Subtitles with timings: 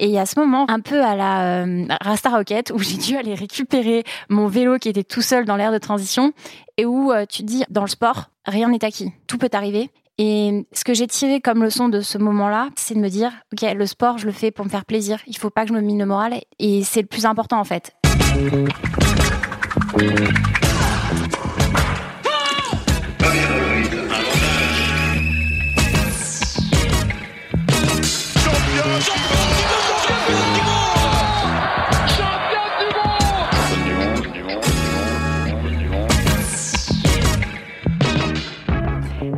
[0.00, 3.34] Et a ce moment, un peu à la euh, Rasta Rocket, où j'ai dû aller
[3.34, 6.32] récupérer mon vélo qui était tout seul dans l'air de transition,
[6.76, 9.90] et où euh, tu dis, dans le sport, rien n'est acquis, tout peut arriver.
[10.18, 13.72] Et ce que j'ai tiré comme leçon de ce moment-là, c'est de me dire, ok,
[13.72, 15.20] le sport, je le fais pour me faire plaisir.
[15.26, 17.64] Il faut pas que je me mine le moral, et c'est le plus important en
[17.64, 17.94] fait.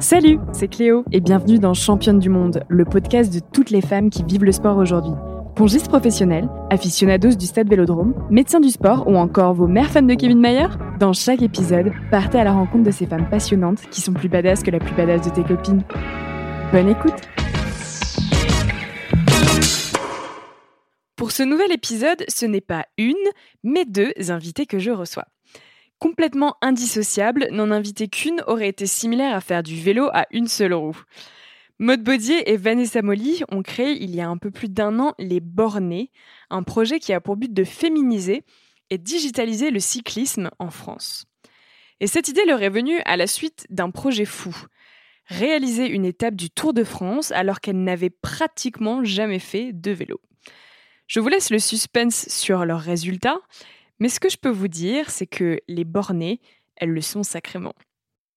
[0.09, 4.09] Salut, c'est Cléo et bienvenue dans Championne du Monde, le podcast de toutes les femmes
[4.09, 5.11] qui vivent le sport aujourd'hui.
[5.57, 10.15] Pongistes professionnels, aficionados du stade Vélodrome, médecins du sport ou encore vos mères fans de
[10.15, 10.69] Kevin Mayer
[11.01, 14.63] Dans chaque épisode, partez à la rencontre de ces femmes passionnantes qui sont plus badass
[14.63, 15.83] que la plus badass de tes copines.
[16.71, 17.21] Bonne écoute
[21.17, 23.17] Pour ce nouvel épisode, ce n'est pas une,
[23.65, 25.27] mais deux invités que je reçois.
[25.99, 30.75] Complètement indissociable, n'en inviter qu'une aurait été similaire à faire du vélo à une seule
[30.75, 31.01] roue.
[31.79, 35.15] Maud Baudier et Vanessa Molly ont créé il y a un peu plus d'un an
[35.19, 36.11] Les Bornés,
[36.51, 38.45] un projet qui a pour but de féminiser
[38.91, 41.27] et digitaliser le cyclisme en France.
[42.01, 44.55] Et cette idée leur est venue à la suite d'un projet fou.
[45.27, 50.21] Réaliser une étape du Tour de France alors qu'elles n'avaient pratiquement jamais fait de vélo.
[51.07, 53.41] Je vous laisse le suspense sur leurs résultats
[53.99, 56.41] mais ce que je peux vous dire, c'est que les bornées,
[56.77, 57.75] elles le sont sacrément.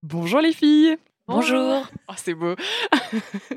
[0.04, 0.98] Bonjour les filles
[1.30, 1.86] Bonjour.
[2.08, 2.56] Oh, c'est beau.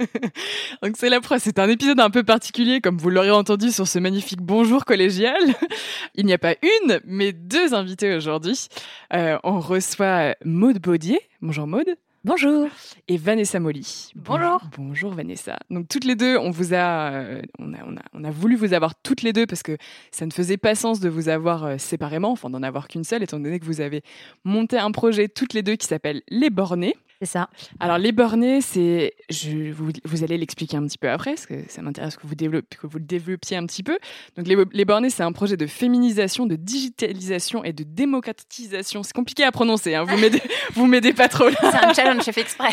[0.82, 3.88] Donc c'est la preuve, c'est un épisode un peu particulier, comme vous l'aurez entendu sur
[3.88, 5.40] ce magnifique bonjour collégial.
[6.14, 8.68] Il n'y a pas une, mais deux invités aujourd'hui.
[9.14, 11.18] Euh, on reçoit Maude Baudier.
[11.40, 11.96] Bonjour Maude.
[12.24, 12.68] Bonjour.
[13.08, 14.12] Et Vanessa Molly.
[14.14, 14.60] Bonjour.
[14.76, 15.58] Bonjour Vanessa.
[15.70, 18.54] Donc toutes les deux, on vous a, euh, on a, on a, on a voulu
[18.54, 19.76] vous avoir toutes les deux parce que
[20.12, 23.24] ça ne faisait pas sens de vous avoir euh, séparément, enfin d'en avoir qu'une seule,
[23.24, 24.02] étant donné que vous avez
[24.44, 26.96] monté un projet toutes les deux qui s'appelle Les Bornés.
[27.22, 27.48] C'est ça.
[27.78, 31.54] Alors les bornés, c'est, je, vous, vous allez l'expliquer un petit peu après, parce que
[31.68, 33.96] ça m'intéresse que vous, que vous le développiez un petit peu.
[34.36, 39.04] Donc les, les bornés, c'est un projet de féminisation, de digitalisation et de démocratisation.
[39.04, 40.02] C'est compliqué à prononcer, hein.
[40.02, 40.42] vous m'aidez,
[40.74, 41.48] vous m'aidez pas trop.
[41.48, 42.70] C'est un challenge, j'ai fait exprès.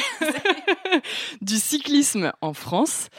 [1.41, 3.09] du cyclisme en France.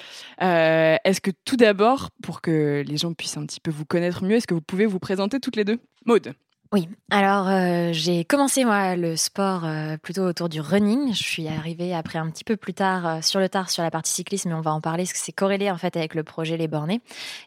[0.42, 4.24] Euh, est-ce que tout d'abord, pour que les gens puissent un petit peu vous connaître
[4.24, 5.78] mieux, est-ce que vous pouvez vous présenter toutes les deux?
[6.06, 6.34] Maude
[6.72, 11.12] oui, alors euh, j'ai commencé moi le sport euh, plutôt autour du running.
[11.12, 13.91] Je suis arrivée après un petit peu plus tard euh, sur le tard sur la
[13.91, 16.22] partie cyclisme, mais on va en parler parce que c'est corrélé en fait avec le
[16.22, 17.00] projet Les Bornés.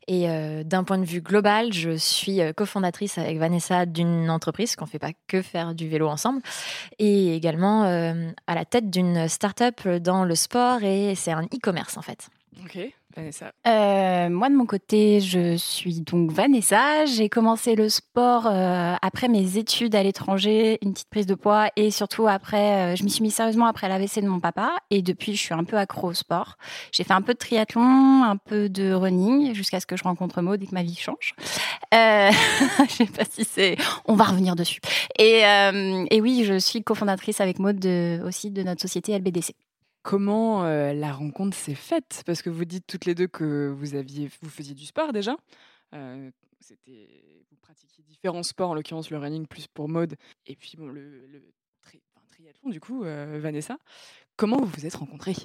[0.09, 0.27] Et
[0.65, 5.11] d'un point de vue global, je suis cofondatrice avec Vanessa d'une entreprise qu'on fait pas
[5.27, 6.41] que faire du vélo ensemble,
[6.99, 12.01] et également à la tête d'une start-up dans le sport et c'est un e-commerce en
[12.01, 12.29] fait.
[12.63, 12.77] Ok.
[13.15, 17.05] Vanessa euh, Moi, de mon côté, je suis donc Vanessa.
[17.05, 21.69] J'ai commencé le sport euh, après mes études à l'étranger, une petite prise de poids,
[21.75, 24.75] et surtout après, euh, je m'y suis mis sérieusement après l'AVC de mon papa.
[24.89, 26.57] Et depuis, je suis un peu accro au sport.
[26.91, 30.41] J'ai fait un peu de triathlon, un peu de running, jusqu'à ce que je rencontre
[30.41, 31.33] Maud et que ma vie change.
[31.93, 32.31] Euh,
[32.89, 33.77] je sais pas si c'est...
[34.05, 34.81] On va revenir dessus.
[35.19, 39.53] Et, et oui, je suis cofondatrice avec Maud de, aussi de notre société LBDC
[40.03, 42.21] comment euh, la rencontre s'est faite?
[42.25, 45.35] Parce que vous dites toutes les deux que vous aviez, vous faisiez du sport déjà.
[45.95, 50.15] Euh, c'était, vous pratiquiez différents sports, en l'occurrence le running plus pour mode,
[50.45, 51.27] et puis bon, le,
[52.31, 53.77] triathlon du coup, euh, Vanessa.
[54.35, 55.35] Comment vous vous êtes rencontrés?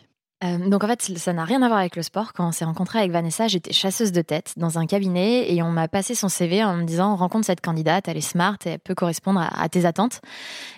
[0.44, 2.32] Euh, donc en fait, ça n'a rien à voir avec le sport.
[2.32, 5.71] Quand on s'est rencontré avec Vanessa, j'étais chasseuse de tête dans un cabinet et on
[5.71, 8.78] m'a passé son CV en me disant rencontre cette candidate, elle est smart et elle
[8.78, 10.21] peut correspondre à, tes attentes.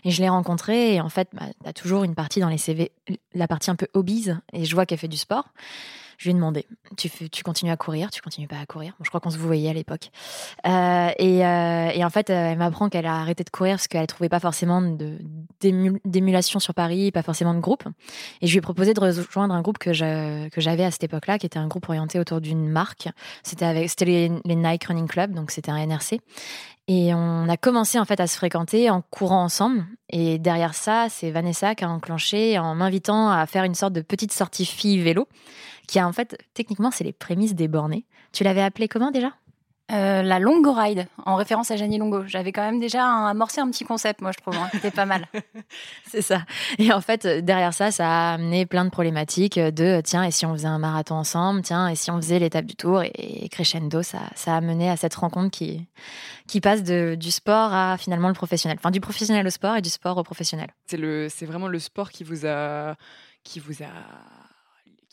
[0.04, 2.56] Et je l'ai rencontrée et en fait, bah, tu as toujours une partie dans les
[2.56, 2.90] CV,
[3.34, 5.48] la partie un peu hobbies et je vois qu'elle fait du sport.
[6.20, 6.66] Je lui ai demandé,
[6.98, 8.92] tu, continues à courir, tu continues pas à courir?
[9.02, 10.10] je crois qu'on se voyait à l'époque.
[10.66, 14.06] Euh, et, euh, et, en fait, elle m'apprend qu'elle a arrêté de courir parce qu'elle
[14.06, 14.82] trouvait pas forcément
[15.62, 17.84] d'émulation sur Paris, pas forcément de groupe.
[18.42, 21.46] Et je lui ai proposé de rejoindre un groupe que j'avais à cette époque-là, qui
[21.46, 23.08] était un groupe orienté autour d'une marque.
[23.42, 23.72] C'était
[24.04, 26.20] les Nike Running Club, donc c'était un NRC.
[26.86, 29.86] Et on a commencé en fait à se fréquenter en courant ensemble.
[30.10, 34.02] Et derrière ça, c'est Vanessa qui a enclenché en m'invitant à faire une sorte de
[34.02, 35.28] petite sortie fille vélo
[35.90, 38.04] qui a en fait, techniquement, c'est les prémices des bornés.
[38.32, 39.32] Tu l'avais appelé comment déjà?
[39.90, 42.24] Euh, la Longo Ride, en référence à Janie Longo.
[42.28, 44.54] J'avais quand même déjà amorcé un petit concept, moi, je trouve.
[44.54, 44.68] Hein.
[44.70, 45.26] C'était pas mal.
[46.06, 46.42] c'est ça.
[46.78, 50.46] Et en fait, derrière ça, ça a amené plein de problématiques de tiens, et si
[50.46, 51.62] on faisait un marathon ensemble?
[51.62, 53.02] Tiens, et si on faisait l'étape du tour?
[53.02, 55.88] Et, crescendo, ça, ça a mené à cette rencontre qui,
[56.46, 58.78] qui passe de, du sport à finalement le professionnel.
[58.78, 60.68] Enfin, du professionnel au sport et du sport au professionnel.
[60.86, 62.94] C'est vraiment le sport qui vous a,
[63.42, 63.88] qui vous a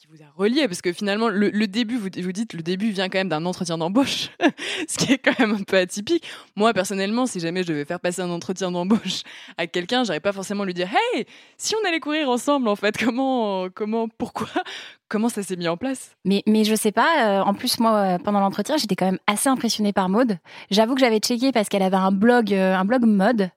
[0.10, 3.18] vous a relié Parce que finalement, le, début, vous, vous dites, le début vient quand
[3.18, 4.30] même d'un entretien d'embauche,
[4.88, 6.24] ce qui est quand même un peu atypique.
[6.56, 9.24] Moi, personnellement, si jamais je devais faire passer un entretien d'embauche
[9.58, 11.26] à quelqu'un, j'aurais pas forcément lui dire Hey,
[11.58, 14.48] si on allait courir ensemble, en fait, comment, comment, pourquoi
[15.10, 16.18] Comment ça s'est mis en place?
[16.26, 17.40] Mais, mais je sais pas.
[17.40, 20.38] Euh, en plus, moi, euh, pendant l'entretien, j'étais quand même assez impressionnée par Maude.
[20.70, 23.50] J'avoue que j'avais checké parce qu'elle avait un blog, euh, un blog mode.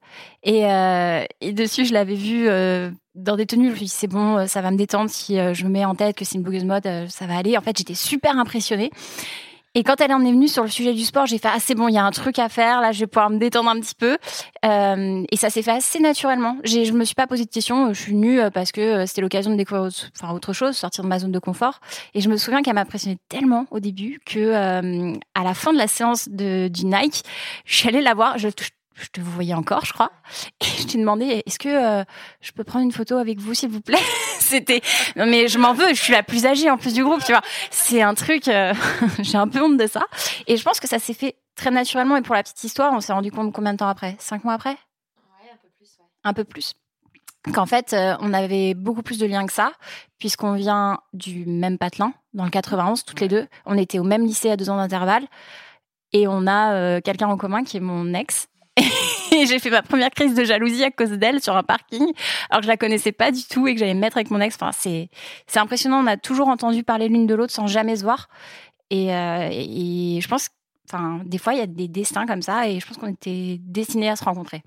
[0.45, 0.63] Et,
[1.41, 2.49] et dessus, je l'avais vue
[3.23, 3.67] dans des tenues.
[3.67, 5.11] Je me suis dit, c'est bon, ça va me détendre.
[5.11, 7.57] Si je me mets en tête que c'est une blogueuse mode, ça va aller.
[7.57, 8.91] En fait, j'étais super impressionnée.
[9.77, 11.77] Et quand elle en est venue sur le sujet du sport, j'ai fait ah c'est
[11.77, 13.79] bon, il y a un truc à faire là, je vais pouvoir me détendre un
[13.79, 14.19] petit peu.
[14.65, 16.57] Euh, et ça s'est fait assez naturellement.
[16.65, 17.95] J'ai, je me suis pas posé de questions.
[17.95, 21.05] Je suis euh, parce que euh, c'était l'occasion de découvrir autre, enfin autre chose, sortir
[21.05, 21.79] de ma zone de confort.
[22.15, 25.73] Et je me souviens qu'elle m'a impressionné tellement au début que euh, à la fin
[25.73, 27.23] de la séance de, du Nike,
[27.65, 28.39] je suis allée la voir.
[28.39, 28.71] Je, je
[29.09, 30.11] te vous voyais encore, je crois.
[30.61, 32.05] Et je t'ai demandé, est-ce que euh,
[32.41, 33.99] je peux prendre une photo avec vous, s'il vous plaît?
[34.39, 34.83] C'était,
[35.17, 37.33] non mais je m'en veux, je suis la plus âgée en plus du groupe, tu
[37.33, 37.43] vois.
[37.71, 38.75] C'est un truc, euh,
[39.21, 40.03] j'ai un peu honte de ça.
[40.47, 42.17] Et je pense que ça s'est fait très naturellement.
[42.17, 44.17] Et pour la petite histoire, on s'est rendu compte combien de temps après?
[44.19, 44.71] Cinq mois après?
[44.71, 45.89] Ouais, un peu plus.
[45.99, 46.07] Ouais.
[46.25, 46.75] Un peu plus.
[47.55, 49.73] Qu'en fait, euh, on avait beaucoup plus de liens que ça,
[50.19, 53.47] puisqu'on vient du même patelin, dans le 91, toutes les deux.
[53.65, 55.27] On était au même lycée à deux ans d'intervalle.
[56.13, 58.50] Et on a quelqu'un en commun qui est mon ex,
[59.33, 62.13] et j'ai fait ma première crise de jalousie à cause d'elle sur un parking,
[62.51, 64.41] alors que je la connaissais pas du tout et que j'allais me mettre avec mon
[64.41, 64.55] ex.
[64.57, 65.09] Enfin, c'est
[65.47, 66.03] c'est impressionnant.
[66.03, 68.29] On a toujours entendu parler l'une de l'autre sans jamais se voir.
[68.91, 70.49] Et, euh, et je pense,
[70.89, 73.59] enfin, des fois il y a des destins comme ça, et je pense qu'on était
[73.61, 74.63] destinés à se rencontrer.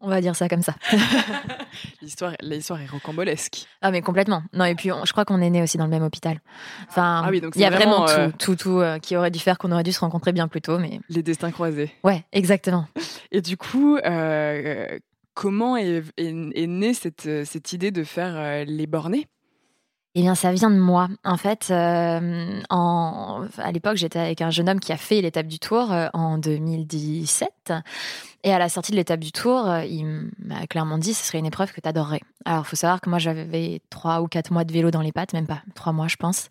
[0.00, 0.74] On va dire ça comme ça.
[2.02, 3.66] l'histoire, l'histoire est rocambolesque.
[3.80, 4.42] Ah mais complètement.
[4.52, 6.40] Non et puis je crois qu'on est né aussi dans le même hôpital.
[6.88, 9.72] Enfin, ah il y a vraiment, euh, tout, tout, euh, qui aurait dû faire qu'on
[9.72, 11.92] aurait dû se rencontrer bien plus tôt, mais les destins croisés.
[12.04, 12.86] Ouais, exactement.
[13.30, 14.98] Et du coup, euh,
[15.34, 19.28] comment est, est, née cette, cette idée de faire les bornés?
[20.14, 21.08] Eh bien, ça vient de moi.
[21.24, 25.46] En fait, euh, en, à l'époque, j'étais avec un jeune homme qui a fait l'étape
[25.46, 27.72] du Tour euh, en 2017.
[28.44, 31.38] Et à la sortie de l'étape du Tour, euh, il m'a clairement dit ce serait
[31.38, 32.20] une épreuve que tu adorerais.
[32.44, 35.12] Alors, il faut savoir que moi, j'avais trois ou quatre mois de vélo dans les
[35.12, 36.48] pattes, même pas trois mois, je pense.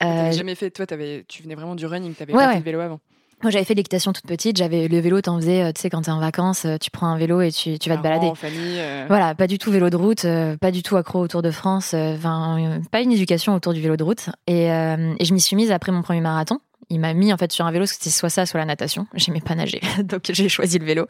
[0.00, 2.80] Jamais fait, toi, avais, tu venais vraiment du running, tu n'avais pas fait de vélo
[2.80, 3.00] avant.
[3.44, 4.56] Moi, j'avais fait l'équitation toute petite.
[4.56, 7.08] J'avais le vélo, t'en faisais, euh, tu sais, quand t'es en vacances, euh, tu prends
[7.08, 8.28] un vélo et tu, tu vas te balader.
[8.28, 8.78] En famille.
[8.78, 9.04] Euh.
[9.06, 10.26] Voilà, pas du tout vélo de route,
[10.62, 11.92] pas du tout accro au Tour de France.
[11.92, 14.30] Enfin, pas une éducation autour du vélo de route.
[14.46, 16.58] Et, et je m'y suis mise après mon premier marathon
[16.90, 19.06] il m'a mis en fait sur un vélo, c'était soit ça, soit la natation.
[19.14, 21.06] J'aimais pas nager, donc j'ai choisi le vélo.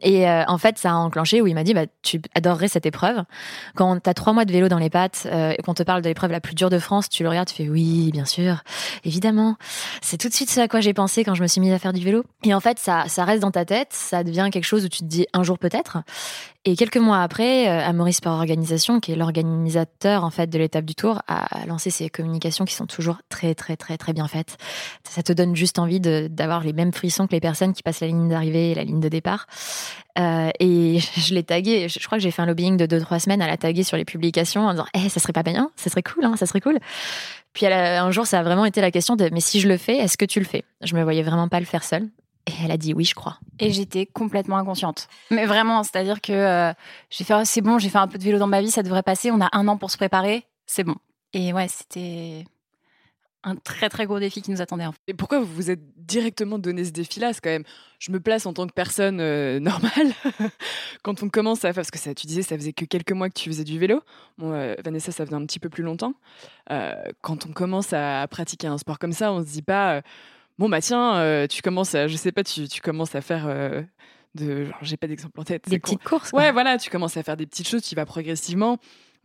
[0.00, 2.86] Et euh, en fait, ça a enclenché où il m'a dit bah, Tu adorerais cette
[2.86, 3.22] épreuve.
[3.76, 6.02] Quand tu as trois mois de vélo dans les pattes euh, et qu'on te parle
[6.02, 8.62] de l'épreuve la plus dure de France, tu le regardes, tu fais Oui, bien sûr,
[9.04, 9.56] évidemment.
[10.00, 11.78] C'est tout de suite ce à quoi j'ai pensé quand je me suis mise à
[11.78, 12.24] faire du vélo.
[12.42, 15.00] Et en fait, ça, ça reste dans ta tête, ça devient quelque chose où tu
[15.00, 15.98] te dis un jour peut-être.
[16.64, 20.84] Et quelques mois après, euh, Amaury Sport Organisation, qui est l'organisateur en fait de l'étape
[20.84, 24.58] du Tour, a lancé ses communications qui sont toujours très très très très bien faites.
[25.08, 28.06] Ça te donne juste envie d'avoir les mêmes frissons que les personnes qui passent la
[28.06, 29.46] ligne d'arrivée et la ligne de départ.
[30.18, 31.88] Euh, et je l'ai tagué.
[31.88, 34.04] Je crois que j'ai fait un lobbying de 2-3 semaines à la taguer sur les
[34.04, 36.78] publications en disant Eh, ça serait pas bien, ça serait cool, hein, ça serait cool.
[37.52, 39.96] Puis un jour, ça a vraiment été la question de Mais si je le fais,
[39.96, 40.64] est-ce que tu le fais?
[40.80, 42.08] Je me voyais vraiment pas le faire seule.
[42.46, 43.38] Et elle a dit oui, je crois.
[43.60, 45.08] Et j'étais complètement inconsciente.
[45.30, 46.72] Mais vraiment, c'est-à-dire que euh,
[47.10, 48.82] j'ai fait, oh, c'est bon, j'ai fait un peu de vélo dans ma vie, ça
[48.82, 49.30] devrait passer.
[49.30, 50.96] On a un an pour se préparer, c'est bon.
[51.34, 52.44] Et ouais, c'était
[53.44, 54.84] un très très gros défi qui nous attendait.
[55.06, 57.32] Et pourquoi vous vous êtes directement donné ce défi-là?
[57.32, 57.64] C'est quand même,
[57.98, 60.12] je me place en tant que personne euh, normale
[61.02, 63.28] quand on commence à faire, parce que ça, tu disais, ça faisait que quelques mois
[63.28, 64.00] que tu faisais du vélo.
[64.38, 66.14] Bon, euh, Vanessa, ça faisait un petit peu plus longtemps.
[67.20, 70.02] quand on commence à pratiquer un sport comme ça, on se dit pas
[70.58, 73.46] bon bah tiens, euh, tu commences à, je sais pas, tu, tu commences à faire
[73.46, 73.82] euh,
[74.34, 75.68] de, j'ai pas d'exemple en tête.
[75.68, 76.32] Des petites courses.
[76.32, 78.78] Ouais, voilà, tu commences à faire des petites choses, tu vas progressivement.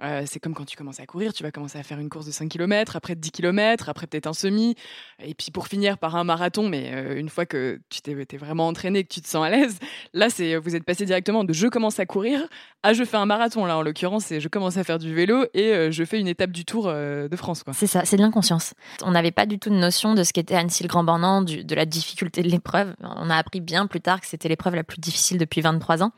[0.04, 2.28] Euh, c'est comme quand tu commences à courir, tu vas commencer à faire une course
[2.28, 4.76] de 5 km, après 10 km, après peut-être un semi,
[5.24, 8.68] et puis pour finir par un marathon, mais euh, une fois que tu t'es vraiment
[8.68, 9.80] entraîné, que tu te sens à l'aise,
[10.14, 12.48] là, c'est vous êtes passé directement de je commence à courir
[12.84, 13.66] à je fais un marathon.
[13.66, 16.28] Là, en l'occurrence, c'est je commence à faire du vélo et euh, je fais une
[16.28, 17.64] étape du Tour de France.
[17.74, 18.74] C'est ça, c'est de l'inconscience.
[19.04, 21.76] On n'avait pas du tout de notion de ce qu'était Annecy le Grand Bornand, de
[21.76, 22.94] la difficulté de l'épreuve.
[23.02, 26.12] On a appris bien plus tard que c'était l'épreuve la plus difficile depuis 23 ans.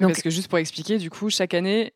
[0.00, 0.10] Donc...
[0.10, 1.92] Parce que juste pour expliquer, du coup, chaque année,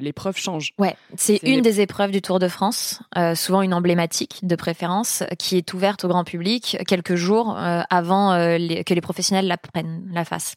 [0.00, 0.72] l'épreuve change.
[0.78, 5.22] Ouais, c'est une des épreuves du Tour de France, euh, souvent une emblématique de préférence,
[5.38, 9.56] qui est ouverte au grand public quelques jours euh, avant euh, que les professionnels la
[9.56, 10.54] prennent, la fassent.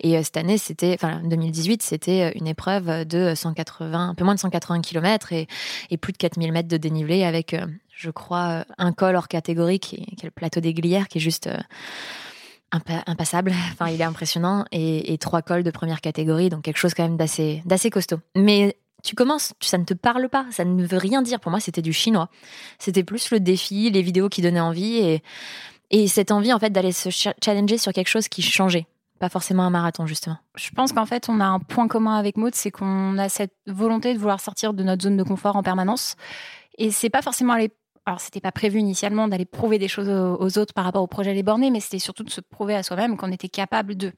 [0.00, 4.40] Et cette année, c'était, enfin 2018, c'était une épreuve de 180, un peu moins de
[4.40, 5.46] 180 km et,
[5.90, 7.56] et plus de 4000 mètres de dénivelé avec,
[7.94, 11.48] je crois, un col hors catégorie qui est, le plateau des Glières, qui est juste
[12.72, 13.52] impassable.
[13.72, 17.16] Enfin, il est impressionnant et, trois cols de première catégorie, donc quelque chose quand même
[17.16, 18.18] d'assez d'assez costaud.
[18.36, 21.40] Mais tu commences, ça ne te parle pas, ça ne veut rien dire.
[21.40, 22.28] Pour moi, c'était du chinois.
[22.78, 25.22] C'était plus le défi, les vidéos qui donnaient envie et,
[25.90, 27.08] et cette envie en fait d'aller se
[27.42, 28.86] challenger sur quelque chose qui changeait.
[29.20, 30.38] Pas forcément un marathon, justement.
[30.56, 33.52] Je pense qu'en fait, on a un point commun avec Maud, c'est qu'on a cette
[33.66, 36.16] volonté de vouloir sortir de notre zone de confort en permanence.
[36.78, 37.70] Et c'est pas forcément aller.
[38.10, 41.32] Alors, c'était pas prévu initialement d'aller prouver des choses aux autres par rapport au projet
[41.32, 44.12] Les Bornés, mais c'était surtout de se prouver à soi-même qu'on était capable de.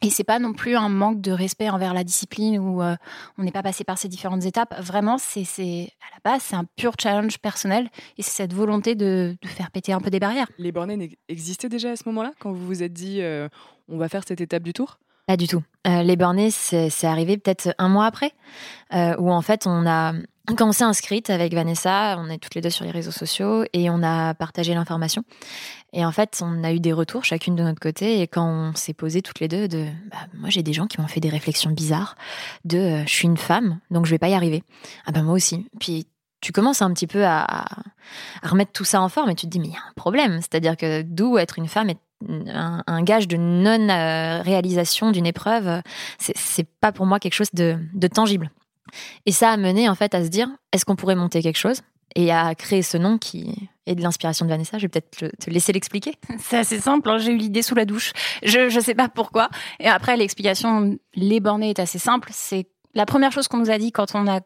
[0.00, 2.96] Et c'est pas non plus un manque de respect envers la discipline où euh,
[3.36, 4.74] on n'est pas passé par ces différentes étapes.
[4.80, 9.36] Vraiment, c'est à la base, c'est un pur challenge personnel et c'est cette volonté de,
[9.44, 10.48] faire péter un peu des barrières.
[10.56, 13.50] Les bornés existaient déjà à ce moment-là quand vous vous êtes dit euh,
[13.88, 14.98] on va faire cette étape du tour?
[15.28, 15.62] Pas du tout.
[15.86, 18.32] Euh, les bornés, c'est arrivé peut-être un mois après,
[18.92, 20.12] où en fait on a
[20.56, 23.64] quand on s'est inscrite avec Vanessa, on est toutes les deux sur les réseaux sociaux
[23.72, 25.24] et on a partagé l'information.
[25.92, 28.20] Et en fait, on a eu des retours chacune de notre côté.
[28.20, 31.00] Et quand on s'est posé toutes les deux, de, bah, moi j'ai des gens qui
[31.00, 32.16] m'ont fait des réflexions bizarres.
[32.64, 34.62] De, euh, je suis une femme, donc je vais pas y arriver.
[35.06, 35.66] Ah ben moi aussi.
[35.80, 36.06] Puis
[36.40, 37.66] tu commences un petit peu à, à,
[38.42, 40.38] remettre tout ça en forme et tu te dis mais il y a un problème.
[40.40, 45.82] C'est-à-dire que d'où être une femme est un, gage de non euh, réalisation d'une épreuve,
[46.18, 48.50] c'est pas pour moi quelque chose de, de tangible.
[49.26, 51.82] Et ça a mené en fait à se dire est-ce qu'on pourrait monter quelque chose?
[52.14, 54.78] Et à créer ce nom qui est de l'inspiration de Vanessa.
[54.78, 56.14] Je vais peut-être te laisser l'expliquer.
[56.38, 57.08] C'est assez simple.
[57.10, 57.18] Hein.
[57.18, 58.12] J'ai eu l'idée sous la douche.
[58.42, 59.50] Je ne sais pas pourquoi.
[59.78, 62.30] Et après, l'explication, les bornés est assez simple.
[62.32, 64.40] C'est la première chose qu'on nous a dit quand on a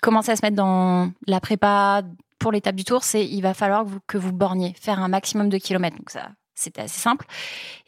[0.00, 2.02] commencé à se mettre dans la prépa
[2.38, 5.08] pour l'étape du tour, c'est il va falloir que vous, que vous borniez, faire un
[5.08, 5.96] maximum de kilomètres.
[5.96, 6.30] Donc ça,
[6.62, 7.26] c'était assez simple.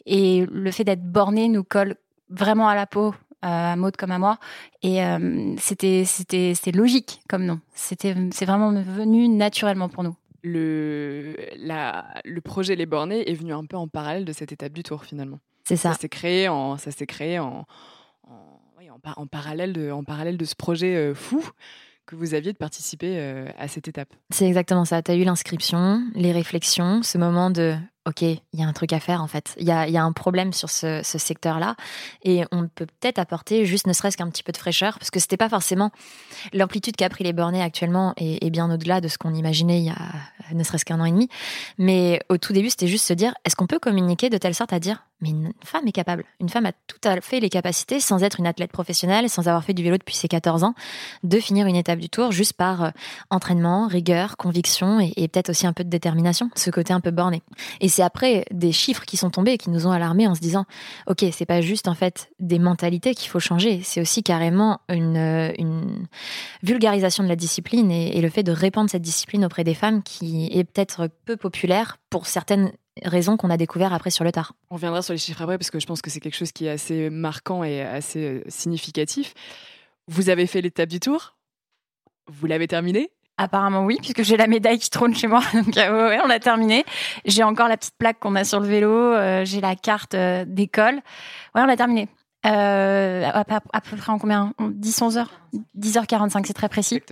[0.07, 1.97] Et le fait d'être borné nous colle
[2.29, 3.15] vraiment à la peau
[3.45, 4.39] à Maud comme à moi.
[4.83, 7.61] Et euh, c'était c'était logique comme nom.
[7.75, 10.17] C'était c'est vraiment venu naturellement pour nous.
[10.43, 14.73] Le la le projet Les Bornés est venu un peu en parallèle de cette étape
[14.73, 15.41] du Tour finalement.
[15.65, 15.93] C'est ça.
[15.93, 17.67] Ça s'est créé en ça s'est créé en
[18.27, 21.45] en, en, parallèle de en parallèle de ce projet euh, fou
[22.07, 24.13] que vous aviez de participer euh, à cette étape.
[24.31, 25.03] C'est exactement ça.
[25.03, 28.93] Tu as eu l'inscription, les réflexions, ce moment de OK, il y a un truc
[28.93, 29.55] à faire en fait.
[29.59, 31.75] Il y a, un problème sur ce, secteur-là
[32.23, 35.19] et on peut peut-être apporter juste ne serait-ce qu'un petit peu de fraîcheur parce que
[35.19, 35.91] c'était pas forcément
[36.53, 39.91] l'amplitude qu'a pris les bornés actuellement et, bien au-delà de ce qu'on imaginait il y
[39.91, 39.97] a
[40.53, 41.29] ne serait-ce qu'un an et demi.
[41.79, 44.73] Mais au tout début, c'était juste se dire est-ce qu'on peut communiquer de telle sorte
[44.75, 46.25] à dire mais une femme est capable.
[46.39, 49.65] Une femme a tout à fait les capacités, sans être une athlète professionnelle, sans avoir
[49.65, 50.75] fait du vélo depuis ses 14 ans,
[51.23, 52.91] de finir une étape du tour juste par euh,
[53.31, 57.43] entraînement, rigueur, conviction et, peut-être aussi un peu de détermination, ce côté un peu borné.
[57.81, 60.41] Et c'est après des chiffres qui sont tombés et qui nous ont alarmés en se
[60.41, 60.67] disant
[61.07, 65.17] ok c'est pas juste en fait des mentalités qu'il faut changer c'est aussi carrément une,
[65.17, 66.07] euh, une,
[66.63, 70.49] vulgarisation de la discipline et, le fait de répandre cette discipline auprès des femmes qui
[70.53, 74.55] est peut-être peu populaire pour certaines raisons qu'on a découvert après sur le tard.
[74.71, 76.67] On reviendra sur les chiffres après parce que je pense que c'est quelque chose qui
[76.67, 79.35] est assez marquant et assez euh, significatif.
[80.07, 81.37] Vous avez fait l'étape du tour?
[82.27, 85.43] Vous l'avez terminé Apparemment oui, puisque j'ai la médaille qui trône chez moi.
[85.53, 86.85] Donc euh, ouais, on a terminé.
[87.25, 88.91] J'ai encore la petite plaque qu'on a sur le vélo.
[88.91, 90.95] Euh, j'ai la carte euh, d'école.
[91.55, 92.09] Ouais, on a terminé.
[92.45, 94.53] À, peu près en combien?
[94.61, 95.31] 10, 11 heures?
[95.79, 97.03] 10h45, c'est très précis.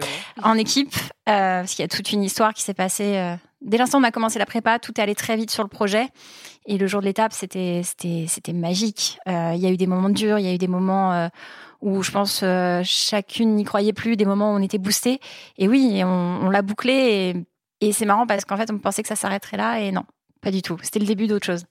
[0.42, 3.36] En équipe, parce qu'il y a toute une histoire qui s'est passée.
[3.60, 5.68] Dès l'instant où on a commencé la prépa, tout est allé très vite sur le
[5.68, 6.08] projet.
[6.66, 7.82] Et le jour de l'étape, c'était
[8.52, 9.18] magique.
[9.26, 11.28] Il y a eu des moments durs, il y a eu des moments
[11.82, 15.20] où je pense euh, chacune n'y croyait plus, des moments où on était boosté.
[15.58, 17.34] Et oui, on, l'a bouclé
[17.80, 20.04] et, et c'est marrant parce qu'en fait, on pensait que ça s'arrêterait là et non,
[20.40, 20.78] pas du tout.
[20.82, 21.64] C'était le début d'autre chose.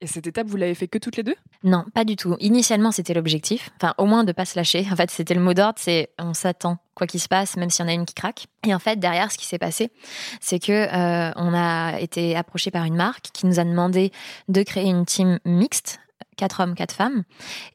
[0.00, 1.34] Et cette étape, vous l'avez fait que toutes les deux?
[1.64, 2.36] Non, pas du tout.
[2.38, 3.70] Initialement, c'était l'objectif.
[3.76, 4.86] Enfin, au moins de pas se lâcher.
[4.92, 7.84] En fait, c'était le mot d'ordre, c'est on s'attend quoi qu'il se passe, même s'il
[7.84, 8.46] y en a une qui craque.
[8.64, 9.90] Et en fait, derrière, ce qui s'est passé,
[10.40, 14.12] c'est que euh, on a été approché par une marque qui nous a demandé
[14.48, 16.00] de créer une team mixte
[16.38, 17.24] quatre hommes, quatre femmes.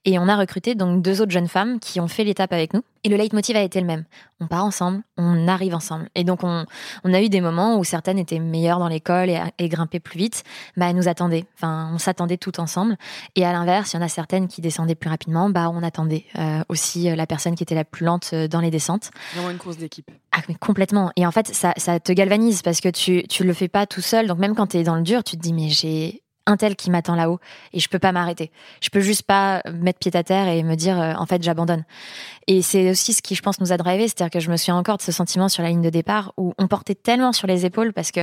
[0.05, 2.81] Et on a recruté donc deux autres jeunes femmes qui ont fait l'étape avec nous.
[3.03, 4.05] Et le leitmotiv a été le même.
[4.39, 6.07] On part ensemble, on arrive ensemble.
[6.15, 6.65] Et donc, on,
[7.03, 10.17] on a eu des moments où certaines étaient meilleures dans l'école et, et, grimpaient plus
[10.17, 10.43] vite.
[10.77, 11.45] Bah, elles nous attendaient.
[11.55, 12.95] Enfin, on s'attendait tout ensemble.
[13.35, 15.49] Et à l'inverse, il y en a certaines qui descendaient plus rapidement.
[15.49, 18.61] Bah, on attendait euh, aussi euh, la personne qui était la plus lente euh, dans
[18.61, 19.11] les descentes.
[19.33, 20.09] Vraiment une course d'équipe.
[20.31, 21.11] Ah, mais complètement.
[21.17, 24.01] Et en fait, ça, ça te galvanise parce que tu, tu le fais pas tout
[24.01, 24.27] seul.
[24.27, 26.75] Donc, même quand tu es dans le dur, tu te dis, mais j'ai un tel
[26.75, 27.39] qui m'attend là-haut
[27.71, 28.51] et je peux pas m'arrêter.
[28.81, 31.83] Je peux juste pas mettre pied à terre et me dire euh, en fait j'abandonne.
[32.47, 34.75] Et c'est aussi ce qui je pense nous a drivé, c'est-à-dire que je me souviens
[34.75, 37.65] encore de ce sentiment sur la ligne de départ où on portait tellement sur les
[37.65, 38.21] épaules parce que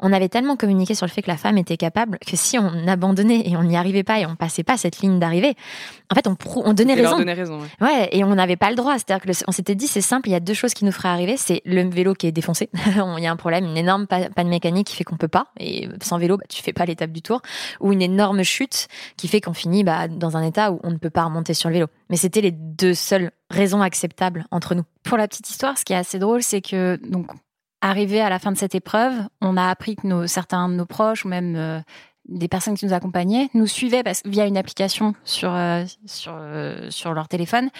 [0.00, 2.88] on avait tellement communiqué sur le fait que la femme était capable que si on
[2.88, 5.54] abandonnait et on n'y arrivait pas et on passait pas cette ligne d'arrivée,
[6.10, 7.16] en fait on, on donnait raison.
[7.16, 8.08] raison ouais.
[8.12, 8.94] et on n'avait pas le droit.
[8.94, 11.08] C'est-à-dire que on s'était dit c'est simple, il y a deux choses qui nous feraient
[11.08, 12.70] arriver, c'est le vélo qui est défoncé,
[13.18, 15.88] il y a un problème, une énorme panne mécanique qui fait qu'on peut pas et
[16.02, 17.42] sans vélo bah, tu fais pas l'étape du tour
[17.80, 20.96] ou une énorme chute qui fait qu'on finit bah, dans un état où on ne
[20.96, 21.86] peut pas remonter sur le vélo.
[22.10, 24.84] Mais c'était les deux seules raisons acceptables entre nous.
[25.02, 27.30] Pour la petite histoire, ce qui est assez drôle, c'est que donc
[27.80, 31.24] arrivé à la fin de cette épreuve, on a appris que certains de nos proches
[31.24, 31.80] ou même euh,
[32.26, 36.90] des personnes qui nous accompagnaient nous suivaient parce, via une application sur euh, sur euh,
[36.90, 37.70] sur leur téléphone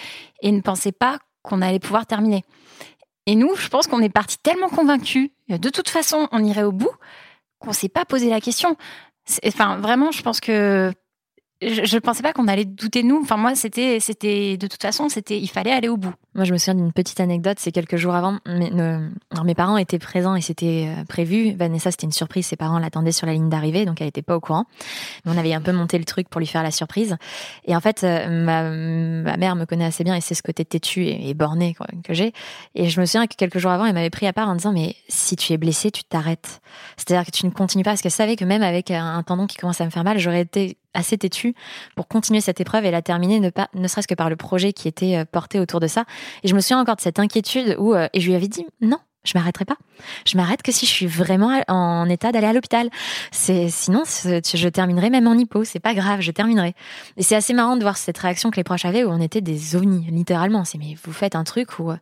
[0.41, 2.43] et ne pensaient pas qu'on allait pouvoir terminer.
[3.25, 6.71] Et nous, je pense qu'on est parti tellement convaincus, de toute façon, on irait au
[6.71, 6.91] bout,
[7.59, 8.75] qu'on s'est pas posé la question.
[9.45, 10.91] Enfin, vraiment, je pense que
[11.61, 13.19] je ne pensais pas qu'on allait douter de nous.
[13.21, 16.13] Enfin, moi, c'était, c'était, de toute façon, c'était, il fallait aller au bout.
[16.33, 17.57] Moi, je me souviens d'une petite anecdote.
[17.59, 18.71] C'est quelques jours avant, mes,
[19.43, 21.53] mes parents étaient présents et c'était euh, prévu.
[21.53, 22.45] Vanessa, c'était une surprise.
[22.45, 24.65] Ses parents l'attendaient sur la ligne d'arrivée, donc elle n'était pas au courant.
[25.25, 27.17] Mais on avait un peu monté le truc pour lui faire la surprise.
[27.65, 30.63] Et en fait, euh, ma, ma mère me connaît assez bien et c'est ce côté
[30.63, 32.31] têtu et, borné que j'ai.
[32.75, 34.71] Et je me souviens que quelques jours avant, elle m'avait pris à part en disant,
[34.71, 36.61] mais si tu es blessé, tu t'arrêtes.
[36.95, 39.57] C'est-à-dire que tu ne continues pas parce qu'elle savait que même avec un tendon qui
[39.57, 41.55] commence à me faire mal, j'aurais été assez têtu
[41.95, 44.73] pour continuer cette épreuve et la terminer, ne, pas, ne serait-ce que par le projet
[44.73, 46.05] qui était euh, porté autour de ça.
[46.43, 48.65] Et je me souviens encore de cette inquiétude où, euh, et je lui avais dit,
[48.81, 49.77] non, je m'arrêterai pas.
[50.25, 52.89] Je m'arrête que si je suis vraiment en état d'aller à l'hôpital.
[53.31, 56.73] C'est sinon je terminerai même en hypo, c'est pas grave, je terminerai.
[57.17, 59.41] Et c'est assez marrant de voir cette réaction que les proches avaient où on était
[59.41, 60.63] des ovnis littéralement.
[60.63, 61.97] C'est mais vous faites un truc où euh,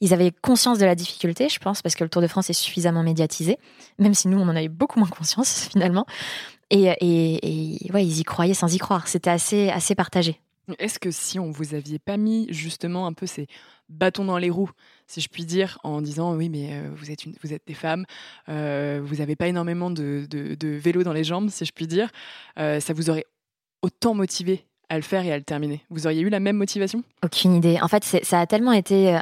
[0.00, 2.54] ils avaient conscience de la difficulté, je pense, parce que le Tour de France est
[2.54, 3.58] suffisamment médiatisé,
[3.98, 6.06] même si nous on en avait beaucoup moins conscience finalement.
[6.70, 9.08] Et, et, ouais, ils y croyaient sans y croire.
[9.08, 10.40] C'était assez, assez partagé.
[10.78, 13.48] Est-ce que si on vous aviez pas mis justement un peu ces
[13.88, 14.70] bâtons dans les roues,
[15.08, 18.04] si je puis dire, en disant oui, mais euh, vous, êtes vous êtes des femmes,
[18.48, 22.08] euh, vous n'avez pas énormément de, de, vélo dans les jambes, si je puis dire,
[22.58, 23.26] euh, ça vous aurait
[23.82, 25.82] autant motivé à le faire et à le terminer.
[25.88, 27.02] Vous auriez eu la même motivation?
[27.24, 27.78] Aucune idée.
[27.80, 29.20] En fait, ça a tellement été euh,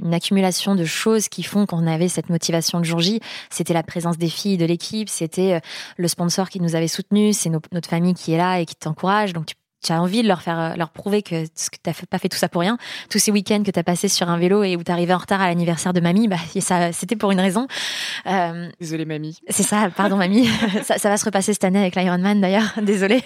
[0.00, 3.20] une accumulation de choses qui font qu'on avait cette motivation de jour J.
[3.50, 5.60] C'était la présence des filles de l'équipe, c'était euh,
[5.98, 9.34] le sponsor qui nous avait soutenus, c'est notre famille qui est là et qui t'encourage.
[9.34, 12.28] Donc tu as envie de leur faire euh, leur prouver que, que tu pas fait
[12.28, 12.78] tout ça pour rien.
[13.10, 15.18] Tous ces week-ends que tu as passé sur un vélo et où tu arrivais en
[15.18, 17.66] retard à l'anniversaire de mamie, bah, ça, c'était pour une raison.
[18.26, 19.38] Euh, Désolée, mamie.
[19.48, 20.48] C'est ça, pardon, mamie.
[20.84, 22.72] ça, ça, va se repasser cette année avec l'Ironman, d'ailleurs.
[22.82, 23.22] Désolée.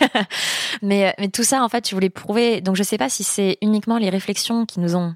[0.83, 2.61] mais, euh, mais tout ça, en fait, tu voulais prouver.
[2.61, 5.15] Donc, je sais pas si c'est uniquement les réflexions qui nous ont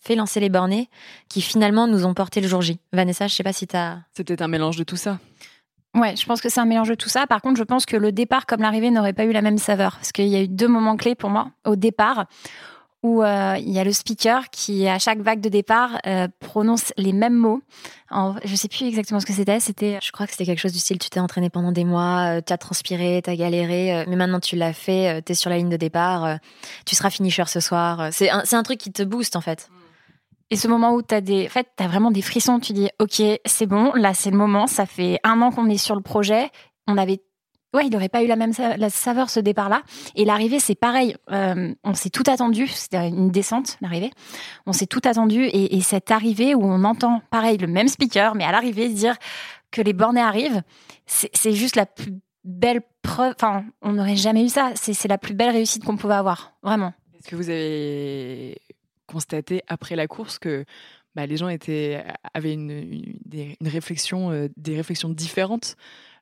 [0.00, 0.88] fait lancer les bornés
[1.28, 2.78] qui finalement nous ont porté le jour J.
[2.92, 3.98] Vanessa, je sais pas si tu as.
[4.14, 5.18] C'est peut-être un mélange de tout ça.
[5.96, 7.26] Ouais, je pense que c'est un mélange de tout ça.
[7.26, 9.96] Par contre, je pense que le départ comme l'arrivée n'aurait pas eu la même saveur.
[9.96, 11.50] Parce qu'il y a eu deux moments clés pour moi.
[11.64, 12.26] Au départ,
[13.02, 16.92] où euh, il y a le speaker qui, à chaque vague de départ, euh, prononce
[16.98, 17.62] les mêmes mots.
[18.44, 19.58] Je sais plus exactement ce que c'était.
[19.58, 22.36] C'était, je crois que c'était quelque chose du style tu t'es entraîné pendant des mois,
[22.36, 25.50] euh, tu as transpiré, tu as galéré, mais maintenant tu l'as fait, tu es sur
[25.50, 26.38] la ligne de départ,
[26.84, 28.08] tu seras finisher ce soir.
[28.12, 29.70] C'est un, un, truc qui te booste en fait.
[30.50, 32.88] Et ce moment où tu as des, en fait, as vraiment des frissons, tu dis,
[33.00, 36.02] ok, c'est bon, là c'est le moment, ça fait un an qu'on est sur le
[36.02, 36.50] projet,
[36.86, 37.20] on avait,
[37.74, 39.82] ouais, il n'aurait pas eu la même la saveur ce départ-là.
[40.14, 44.12] Et l'arrivée, c'est pareil, euh, on s'est tout attendu, c'était une descente, l'arrivée,
[44.66, 48.36] on s'est tout attendu, et, et, cette arrivée où on entend, pareil, le même speaker,
[48.36, 49.16] mais à l'arrivée dire
[49.72, 50.62] que les bornés arrivent,
[51.06, 52.12] c'est juste la plus
[52.44, 56.14] belle preuve, enfin, on n'aurait jamais eu ça, c'est la plus belle réussite qu'on pouvait
[56.14, 56.92] avoir, vraiment.
[57.18, 58.56] Est-ce que vous avez
[59.06, 60.64] constaté après la course que
[61.14, 61.48] bah, les gens
[62.34, 65.76] avaient une, réflexion, des réflexions différentes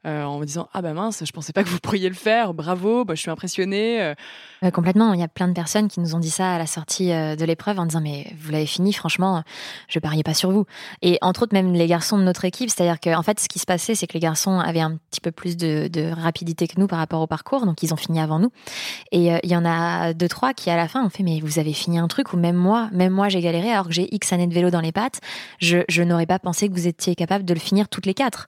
[0.05, 3.05] en me disant ah bah mince je pensais pas que vous pourriez le faire bravo
[3.05, 4.15] bah, je suis impressionnée
[4.63, 4.71] euh.
[4.71, 5.13] complètement.
[5.13, 7.37] Il y a plein de personnes qui nous ont dit ça à la sortie euh,
[7.37, 9.43] de l'épreuve en disant mais vous l'avez fini franchement
[9.89, 10.67] je pariais pas sur vous.
[11.03, 13.41] Et entre autres même les garçons de notre équipe c'est à dire que en fait
[13.41, 16.69] ce qui se passait c'est que les garçons avaient un petit peu plus de, rapidité
[16.69, 18.51] que nous par rapport au parcours donc ils ont fini avant nous.
[19.13, 21.59] Et il y en a deux trois qui à la fin ont fait mais vous
[21.59, 24.33] avez fini un truc ou même moi même moi j'ai galéré alors que j'ai x
[24.33, 25.21] années de vélo dans les pattes.
[25.59, 28.47] Je, je n'aurais pas pensé que vous étiez capable de le finir toutes les quatre.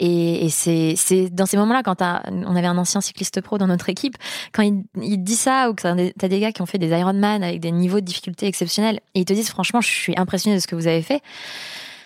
[0.00, 3.88] Et c'est c'est dans ces moments-là, quand on avait un ancien cycliste pro dans notre
[3.88, 4.16] équipe,
[4.52, 7.60] quand il, dit ça, ou que t'as des gars qui ont fait des Ironman avec
[7.60, 10.66] des niveaux de difficulté exceptionnels, et ils te disent franchement, je suis impressionné de ce
[10.66, 11.22] que vous avez fait.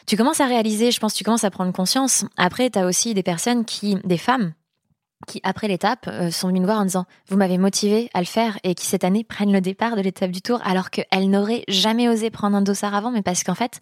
[0.06, 2.24] Tu commences à réaliser, je pense, tu commences à prendre conscience.
[2.36, 4.52] Après, tu as aussi des personnes qui, des femmes,
[5.26, 8.26] qui, après l'étape, euh, sont venues me voir en disant Vous m'avez motivé à le
[8.26, 11.64] faire et qui, cette année, prennent le départ de l'étape du tour alors qu'elles n'auraient
[11.68, 13.80] jamais osé prendre un dossard avant, mais parce qu'en fait,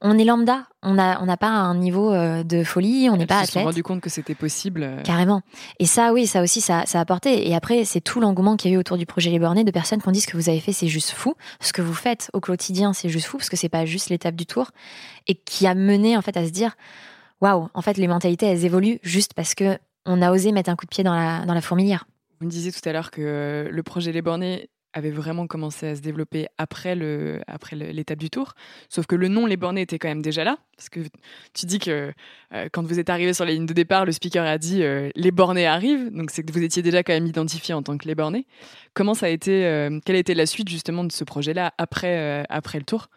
[0.00, 3.26] on est lambda, on n'a on n'a pas un niveau euh, de folie, on n'est
[3.26, 3.48] pas athlète.
[3.48, 4.82] se sont rendu compte que c'était possible.
[4.82, 5.02] Euh.
[5.02, 5.42] Carrément.
[5.78, 7.48] Et ça, oui, ça aussi, ça, ça a apporté.
[7.48, 9.70] Et après, c'est tout l'engouement qu'il y a eu autour du projet Les Bornés de
[9.70, 11.34] personnes qui ont dit ce que vous avez fait, c'est juste fou.
[11.60, 14.34] Ce que vous faites au quotidien, c'est juste fou parce que c'est pas juste l'étape
[14.34, 14.72] du tour.
[15.28, 16.74] Et qui a mené, en fait, à se dire
[17.40, 20.76] Waouh, en fait, les mentalités, elles évoluent juste parce que on a osé mettre un
[20.76, 22.06] coup de pied dans la, dans la fourmilière.
[22.40, 25.96] Vous me disiez tout à l'heure que le projet Les Bornés avait vraiment commencé à
[25.96, 28.54] se développer après le après l'étape du tour.
[28.88, 31.00] Sauf que le nom Les Bornés était quand même déjà là, parce que
[31.54, 32.12] tu dis que
[32.52, 35.10] euh, quand vous êtes arrivé sur la ligne de départ, le speaker a dit euh,
[35.14, 38.06] Les Bornés arrivent, donc c'est que vous étiez déjà quand même identifié en tant que
[38.06, 38.46] Les Bornés.
[38.94, 42.44] Comment ça a été euh, Quelle a été la suite justement de ce projet-là après
[42.48, 43.08] après le tour?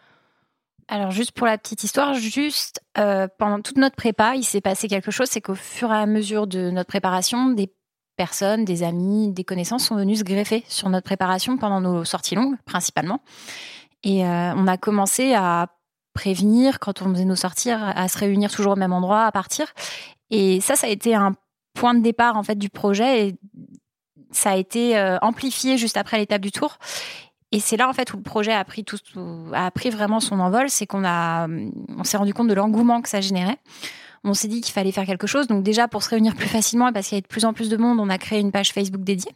[0.88, 5.10] Alors juste pour la petite histoire, juste pendant toute notre prépa, il s'est passé quelque
[5.10, 7.72] chose, c'est qu'au fur et à mesure de notre préparation, des
[8.16, 12.34] personnes, des amis, des connaissances sont venus se greffer sur notre préparation pendant nos sorties
[12.34, 13.20] longues, principalement.
[14.02, 15.68] Et euh, on a commencé à
[16.14, 19.66] prévenir, quand on faisait nos sorties, à se réunir toujours au même endroit, à partir.
[20.30, 21.34] Et ça, ça a été un
[21.74, 23.34] point de départ en fait du projet et
[24.30, 26.78] ça a été euh, amplifié juste après l'étape du tour.
[27.52, 28.98] Et c'est là en fait où le projet a pris tout,
[29.52, 33.08] a pris vraiment son envol, c'est qu'on a, on s'est rendu compte de l'engouement que
[33.08, 33.58] ça générait
[34.26, 35.46] on s'est dit qu'il fallait faire quelque chose.
[35.46, 37.68] Donc déjà, pour se réunir plus facilement, parce qu'il y avait de plus en plus
[37.68, 39.32] de monde, on a créé une page Facebook dédiée.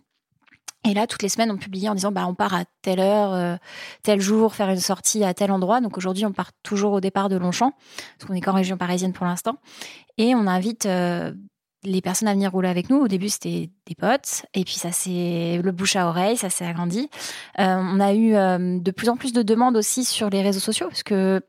[0.88, 3.34] Et là, toutes les semaines, on publiait en disant bah, on part à telle heure,
[3.34, 3.56] euh,
[4.02, 5.80] tel jour, faire une sortie à tel endroit.
[5.80, 7.72] Donc aujourd'hui, on part toujours au départ de Longchamp,
[8.18, 9.56] parce qu'on est qu'en région parisienne pour l'instant.
[10.16, 11.32] Et on invite euh,
[11.82, 12.98] les personnes à venir rouler avec nous.
[12.98, 14.46] Au début, c'était des potes.
[14.54, 17.08] Et puis, ça s'est le bouche à oreille, ça s'est agrandi.
[17.58, 20.88] Euh, on a eu de plus en plus de demandes aussi sur les réseaux sociaux,
[20.88, 21.40] parce que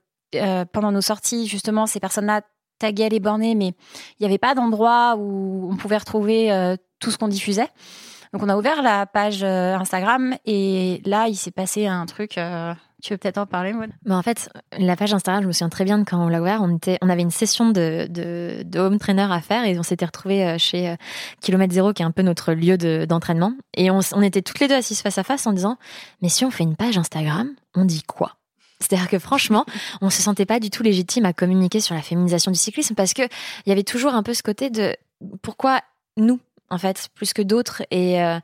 [0.71, 2.41] pendant nos sorties, justement, ces personnes-là
[2.81, 7.11] taguer les bornés, mais il n'y avait pas d'endroit où on pouvait retrouver euh, tout
[7.11, 7.69] ce qu'on diffusait.
[8.33, 12.39] Donc on a ouvert la page euh, Instagram et là il s'est passé un truc.
[13.01, 13.89] Euh, tu veux peut-être en parler, Maud?
[14.05, 16.41] Bah En fait, la page Instagram, je me souviens très bien de quand on l'a
[16.41, 16.61] ouvert.
[16.61, 20.95] On, avait une session de, home trainer à faire et on s'était retrouvés chez
[21.41, 23.53] Kilomètre Zéro, qui est un peu notre lieu d'entraînement.
[23.75, 25.77] et on, était toutes les deux assises face à face en disant
[26.21, 28.37] Mais si on fait une page Instagram, on dit quoi?
[28.81, 29.65] C'est-à-dire que franchement,
[30.01, 33.13] on se sentait pas du tout légitime à communiquer sur la féminisation du cyclisme parce
[33.13, 34.95] que il y avait toujours un peu ce côté de
[35.41, 35.81] pourquoi
[36.17, 36.39] nous
[36.71, 37.83] en fait plus que d'autres.
[37.91, 38.39] Et, euh,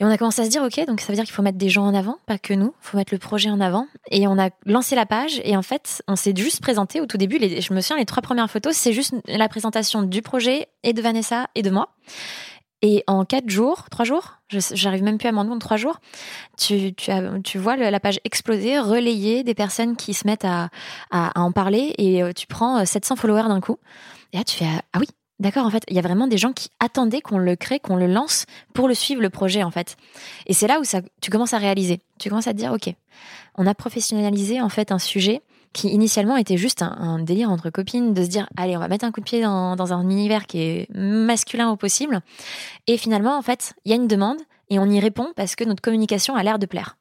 [0.00, 1.58] et on a commencé à se dire ok donc ça veut dire qu'il faut mettre
[1.58, 2.74] des gens en avant pas que nous.
[2.80, 3.86] Faut mettre le projet en avant.
[4.10, 7.18] Et on a lancé la page et en fait on s'est juste présenté au tout
[7.18, 7.38] début.
[7.38, 10.92] Les, je me souviens les trois premières photos c'est juste la présentation du projet et
[10.92, 11.94] de Vanessa et de moi.
[12.82, 16.00] Et en quatre jours, trois jours, j'arrive même plus à m'en rendre trois jours,
[16.56, 20.70] tu vois la page exploser, relayer, des personnes qui se mettent à,
[21.10, 21.94] à, en parler.
[21.98, 23.78] Et euh, tu prends 700 euh, followers d'un coup.
[24.32, 25.08] Et là, tu fais Ah oui,
[25.40, 27.96] d'accord, en fait, il y a vraiment des gens qui attendaient qu'on le crée, qu'on
[27.96, 29.96] le lance pour le suivre, le projet, en fait.
[30.46, 32.00] Et c'est là où ça, tu commences à réaliser.
[32.18, 32.94] Tu commences à te dire Ok,
[33.56, 38.12] on a professionnalisé en fait un sujet qui initialement était juste un, délire entre copines
[38.12, 40.60] de se dire allez on va mettre un coup de pied dans, un univers qui
[40.60, 42.22] est masculin au possible
[42.86, 45.64] et finalement en fait il y a une demande et on y répond parce que
[45.64, 46.96] notre communication a l'air de plaire.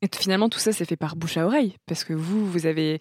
[0.00, 2.98] Et finalement tout ça c'est fait par bouche à oreille parce que vous vous avez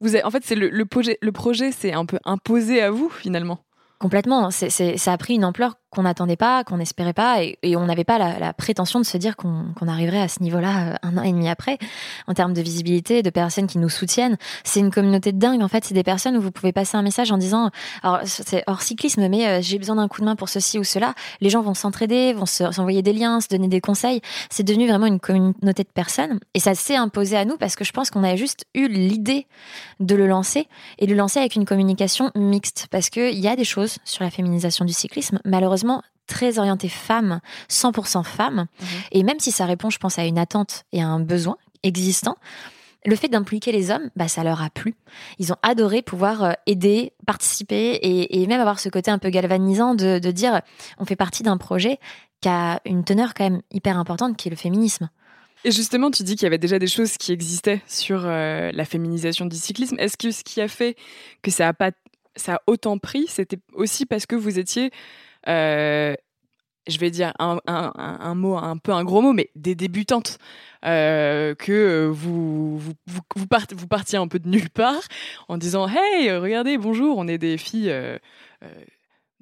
[0.00, 3.10] vous en fait c'est le, le projet le projet c'est un peu imposé à vous
[3.10, 3.58] finalement.
[4.02, 4.50] Complètement.
[4.50, 8.04] C'est, ça a pris une ampleur qu'on n'attendait pas, qu'on n'espérait pas, et, on n'avait
[8.04, 11.32] pas la, prétention de se dire qu'on, arriverait à ce niveau-là euh, un an et
[11.32, 11.76] demi après,
[12.28, 14.38] en termes de visibilité, de personnes qui nous soutiennent.
[14.64, 15.60] C'est une communauté de dingue.
[15.62, 17.70] En fait, c'est des personnes où vous pouvez passer un message en disant,
[18.02, 20.84] alors c'est hors cyclisme, mais euh, j'ai besoin d'un coup de main pour ceci ou
[20.84, 21.14] cela.
[21.42, 24.22] Les gens vont s'entraider, vont s'envoyer des liens, se donner des conseils.
[24.48, 27.84] C'est devenu vraiment une communauté de personnes, et ça s'est imposé à nous parce que
[27.84, 29.46] je pense qu'on a juste eu l'idée
[30.00, 33.56] de le lancer et de le lancer avec une communication mixte, parce qu'il y a
[33.56, 35.81] des choses sur la féminisation du cyclisme, malheureusement
[36.26, 38.56] très orientée femme, 100% femme.
[38.80, 38.86] Mhm.
[39.12, 42.36] Et même si ça répond, je pense, à une attente et à un besoin existant,
[43.04, 44.94] le fait d'impliquer les hommes, bah, ça leur a plu.
[45.38, 49.94] Ils ont adoré pouvoir euh, aider, participer et, même avoir ce côté un peu galvanisant
[49.94, 50.60] de, dire
[50.98, 51.98] on fait partie d'un projet
[52.40, 55.10] qui a une teneur quand même hyper importante qui est le féminisme.
[55.64, 58.84] Et justement, tu dis qu'il y avait déjà des choses qui existaient sur euh, la
[58.84, 59.96] féminisation du cyclisme.
[59.98, 60.96] Est-ce que ce qui a fait
[61.42, 61.92] que ça a pas
[62.34, 64.90] ça a autant pris, c'était aussi parce que vous étiez,
[65.46, 70.38] je vais dire un, mot, un peu un gros mot, mais des débutantes.
[70.84, 75.02] Euh, que vous vous, vous, partiez un peu de nulle part
[75.46, 77.90] en disant Hey, regardez, bonjour, on est des filles.
[77.90, 78.18] Euh,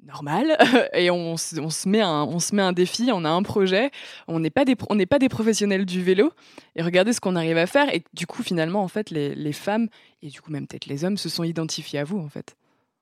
[0.03, 0.57] normales
[0.93, 3.91] et on, se met un, on se met un défi, on a un projet,
[4.27, 6.31] on n'est pas des on pas des professionnels du vélo
[6.75, 9.53] et regardez ce qu'on arrive à faire et du coup finalement en fait les, les
[9.53, 9.89] femmes
[10.21, 12.55] et du coup même peut-être les hommes se sont identifiés à vous en fait.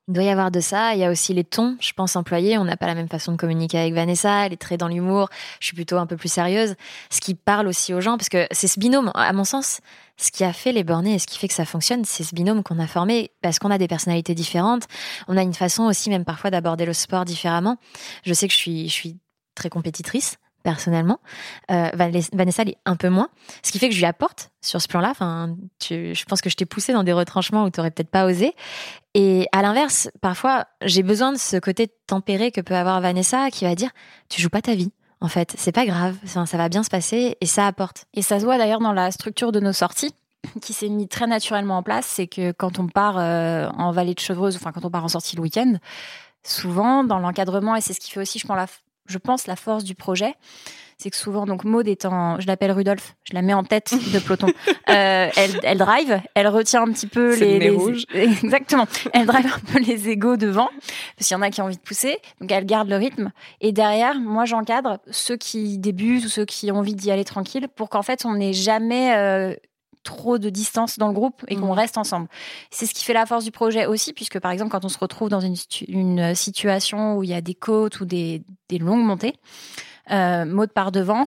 [0.10, 0.96] Il doit y avoir de ça.
[0.96, 2.58] Il y a aussi les tons, je pense, employés.
[2.58, 4.48] On n'a pas la même façon de communiquer avec Vanessa.
[4.48, 5.30] Elle est très dans l'humour.
[5.60, 6.74] Je suis plutôt un peu plus sérieuse.
[7.12, 9.82] Ce qui parle aussi aux gens, parce que c'est ce binôme, à mon sens,
[10.18, 12.34] ce qui a fait les bornés et ce qui fait que ça fonctionne, c'est ce
[12.34, 14.88] binôme qu'on a formé parce qu'on a des personnalités différentes.
[15.28, 17.78] On a une façon aussi, même parfois, d'aborder le sport différemment.
[18.26, 19.18] Je sais que je suis, je suis
[19.54, 20.38] très compétitrice
[20.70, 21.20] personnellement.
[21.72, 23.30] Euh, Vanessa est un peu moins.
[23.64, 25.10] Ce qui fait que je lui apporte sur ce plan-là.
[25.10, 28.26] Enfin, je pense que je t'ai poussé dans des retranchements où tu n'aurais peut-être pas
[28.26, 28.54] osé.
[29.16, 33.66] Et à l'inverse, parfois, j'ai besoin de ce côté tempéré que peut avoir Vanessa qui
[33.66, 33.90] va dire
[34.30, 34.92] Tu joues pas ta vie.
[35.22, 38.06] En fait, c'est pas grave, ça, ça va bien se passer et ça apporte.
[38.14, 40.14] Et ça se voit d'ailleurs dans la structure de nos sorties
[40.62, 44.14] qui s'est mis très naturellement en place, c'est que quand on part euh, en vallée
[44.14, 45.74] de Chevreuse, enfin quand on part en sortie le week-end,
[46.44, 48.68] souvent dans l'encadrement, et c'est ce qui fait aussi, je pense, la,
[49.10, 50.36] je pense, la force du projet,
[51.02, 54.20] c'est que souvent, donc Maud étant, je l'appelle Rudolf, je la mets en tête de
[54.20, 54.48] peloton.
[54.68, 58.04] euh, elle, elle drive, elle retient un petit peu les, le les- rouge.
[58.14, 60.70] exactement, elle drive un peu les égaux devant,
[61.16, 63.32] parce qu'il y en a qui ont envie de pousser, donc elle garde le rythme.
[63.62, 67.68] Et derrière, moi, j'encadre ceux qui débutent ou ceux qui ont envie d'y aller tranquille,
[67.74, 69.56] pour qu'en fait, on n'ait jamais euh,
[70.04, 71.72] trop de distance dans le groupe et qu'on Mhm.
[71.72, 72.28] reste ensemble.
[72.72, 74.98] C'est ce qui fait la force du projet aussi, puisque par exemple, quand on se
[74.98, 75.56] retrouve dans une,
[75.88, 79.36] une situation où il y a des côtes ou des, des longues montées,
[80.12, 81.26] euh, Maud part devant.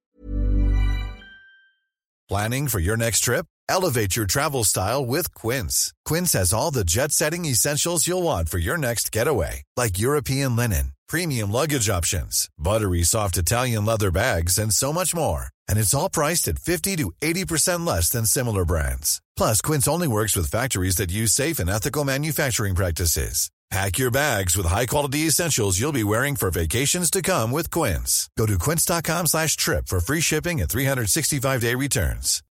[2.29, 3.47] Planning for your next trip?
[3.69, 5.93] Elevate your travel style with Quince.
[6.05, 10.57] Quince has all the jet setting essentials you'll want for your next getaway, like European
[10.57, 15.49] linen, premium luggage options, buttery soft Italian leather bags, and so much more.
[15.68, 19.20] And it's all priced at 50 to 80% less than similar brands.
[19.37, 23.51] Plus, Quince only works with factories that use safe and ethical manufacturing practices.
[23.70, 28.29] Pack your bags with high-quality essentials you'll be wearing for vacations to come with Quince.
[28.37, 32.42] Go to quince.com slash trip for free shipping and 365-day returns.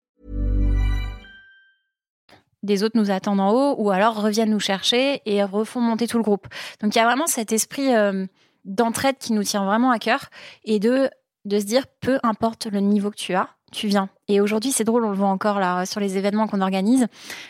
[2.62, 6.18] des autres nous attendent en haut ou alors reviennent nous chercher et refont monter tout
[6.18, 6.46] le groupe.
[6.80, 8.26] Donc il y a vraiment cet esprit euh,
[8.64, 10.26] d'entraide qui nous tient vraiment à cœur
[10.64, 11.10] et de,
[11.44, 14.08] de se dire peu importe le niveau que tu as, tu viens.
[14.28, 17.06] Et aujourd'hui, c'est drôle, on le voit encore là sur les événements qu'on organise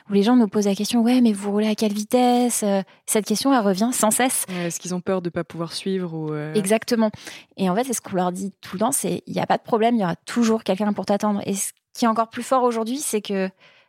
[0.09, 2.83] où les gens nous posent la question ouais, mais vous roulez à quelle vitesse Euh,
[3.07, 4.45] Cette question, elle revient sans cesse.
[4.49, 7.11] Est-ce qu'ils ont peur de pas pouvoir suivre ou euh, Exactement.
[7.57, 9.47] Et en fait, c'est ce qu'on leur dit tout le temps, c'est il n'y a
[9.47, 11.41] pas de problème, il y aura toujours quelqu'un pour t'attendre.
[11.47, 13.49] Et ce qui est encore plus fort aujourd'hui, c'est que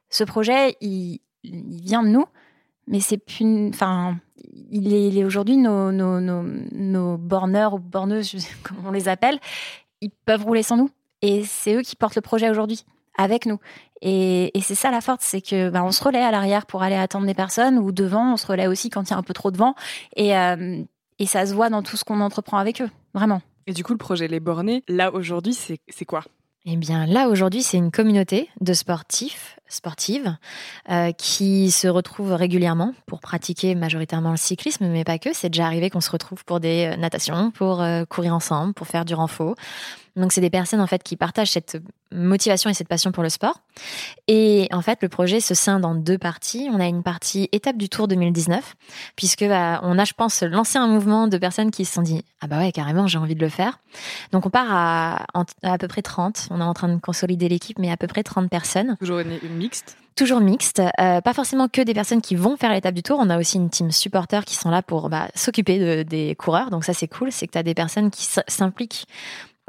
[0.09, 2.25] ce projet, il, il vient de nous,
[2.87, 4.17] mais c'est plus, enfin,
[4.71, 9.39] il est, aujourd'hui nos, nos, nos, nos borneurs ou borneuses, comment on les appelle,
[10.01, 10.89] ils peuvent rouler sans nous.
[11.21, 12.83] Et c'est eux qui portent le projet aujourd'hui
[13.17, 13.59] avec nous.
[14.01, 16.81] Et, et c'est ça la force, c'est que bah, on se relaie à l'arrière pour
[16.81, 19.23] aller attendre les personnes ou devant, on se relaie aussi quand il y a un
[19.23, 19.75] peu trop de vent.
[20.15, 20.81] Et, euh,
[21.19, 23.41] et ça se voit dans tout ce qu'on entreprend avec eux, vraiment.
[23.67, 26.23] Et du coup, le projet Les Bornés, là aujourd'hui, c'est c'est quoi?
[26.65, 30.35] Eh bien là aujourd'hui c'est une communauté de sportifs, sportives,
[30.89, 35.33] euh, qui se retrouvent régulièrement pour pratiquer majoritairement le cyclisme, mais pas que.
[35.33, 38.87] C'est déjà arrivé qu'on se retrouve pour des euh, natations, pour euh, courir ensemble, pour
[38.87, 39.55] faire du renfort.
[40.15, 41.81] Donc c'est des personnes en fait qui partagent cette
[42.11, 43.61] motivation et cette passion pour le sport.
[44.27, 46.69] Et en fait le projet se scinde en deux parties.
[46.71, 48.75] On a une partie étape du Tour 2019,
[49.15, 52.25] puisque bah, on a je pense lancé un mouvement de personnes qui se sont dit
[52.41, 53.79] ah bah ouais carrément j'ai envie de le faire.
[54.33, 55.25] Donc on part à,
[55.63, 56.47] à, peu près 30.
[56.51, 58.97] On est en train de consolider l'équipe, mais à peu près 30 personnes.
[58.99, 59.39] Toujours une
[60.15, 60.81] Toujours mixte.
[60.99, 63.17] Euh, pas forcément que des personnes qui vont faire l'étape du tour.
[63.21, 66.69] On a aussi une team supporters qui sont là pour bah, s'occuper de- des coureurs.
[66.69, 67.31] Donc ça c'est cool.
[67.31, 69.05] C'est que tu as des personnes qui s'impliquent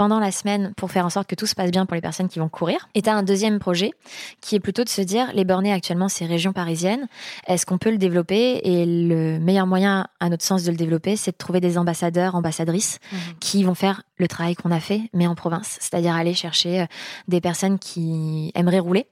[0.02, 2.26] pendant la semaine pour faire en sorte que tout se passe bien pour les personnes
[2.26, 2.88] qui vont courir.
[2.96, 3.92] Et tu as un deuxième projet
[4.40, 7.06] qui est plutôt de se dire, les bornés actuellement, c'est région parisienne,
[7.46, 8.60] est-ce qu'on peut le développer?
[8.64, 12.34] Et le meilleur moyen, à notre sens, de le développer, c'est de trouver des ambassadeurs,
[12.34, 12.98] ambassadrices
[13.38, 16.86] qui vont faire le travail qu'on a fait, mais en province, c'est-à-dire aller chercher euh,
[17.28, 19.06] des personnes qui aimeraient rouler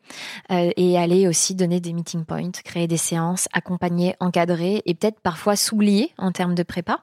[0.51, 5.21] euh, et aller aussi donner des meeting points, créer des séances, accompagner, encadrer et peut-être
[5.21, 7.01] parfois s'oublier en termes de prépa,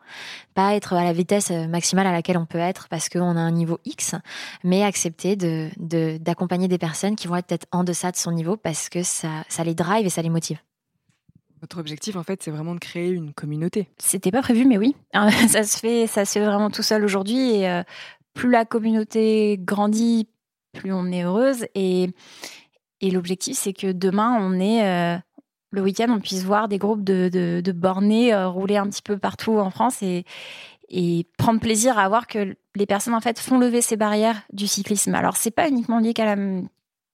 [0.56, 3.42] pas être à la vitesse euh, maximale à laquelle on peut être parce qu'on a
[3.42, 4.16] un niveau X,
[4.64, 8.32] mais accepter de de- d'accompagner des personnes qui vont être peut-être en deçà de son
[8.32, 10.60] niveau parce que ça, ça les drive et ça les motive.
[11.62, 13.90] Votre objectif, en fait, c'est vraiment de créer une communauté.
[13.98, 14.96] C'était pas prévu, mais oui.
[15.48, 17.56] ça se fait, ça se fait vraiment tout seul aujourd'hui.
[17.56, 17.82] Et euh,
[18.36, 20.28] plus la communauté grandit,
[20.74, 21.66] plus on est heureuse.
[21.74, 22.10] Et,
[23.02, 25.18] et l'objectif, c'est que demain, on est euh,
[25.72, 29.02] le week-end, on puisse voir des groupes de, de, de bornés euh, rouler un petit
[29.02, 30.26] peu partout en France et,
[30.90, 34.68] et prendre plaisir à voir que les personnes en fait font lever ces barrières du
[34.68, 35.16] cyclisme.
[35.16, 36.36] Alors c'est pas uniquement lié qu'à la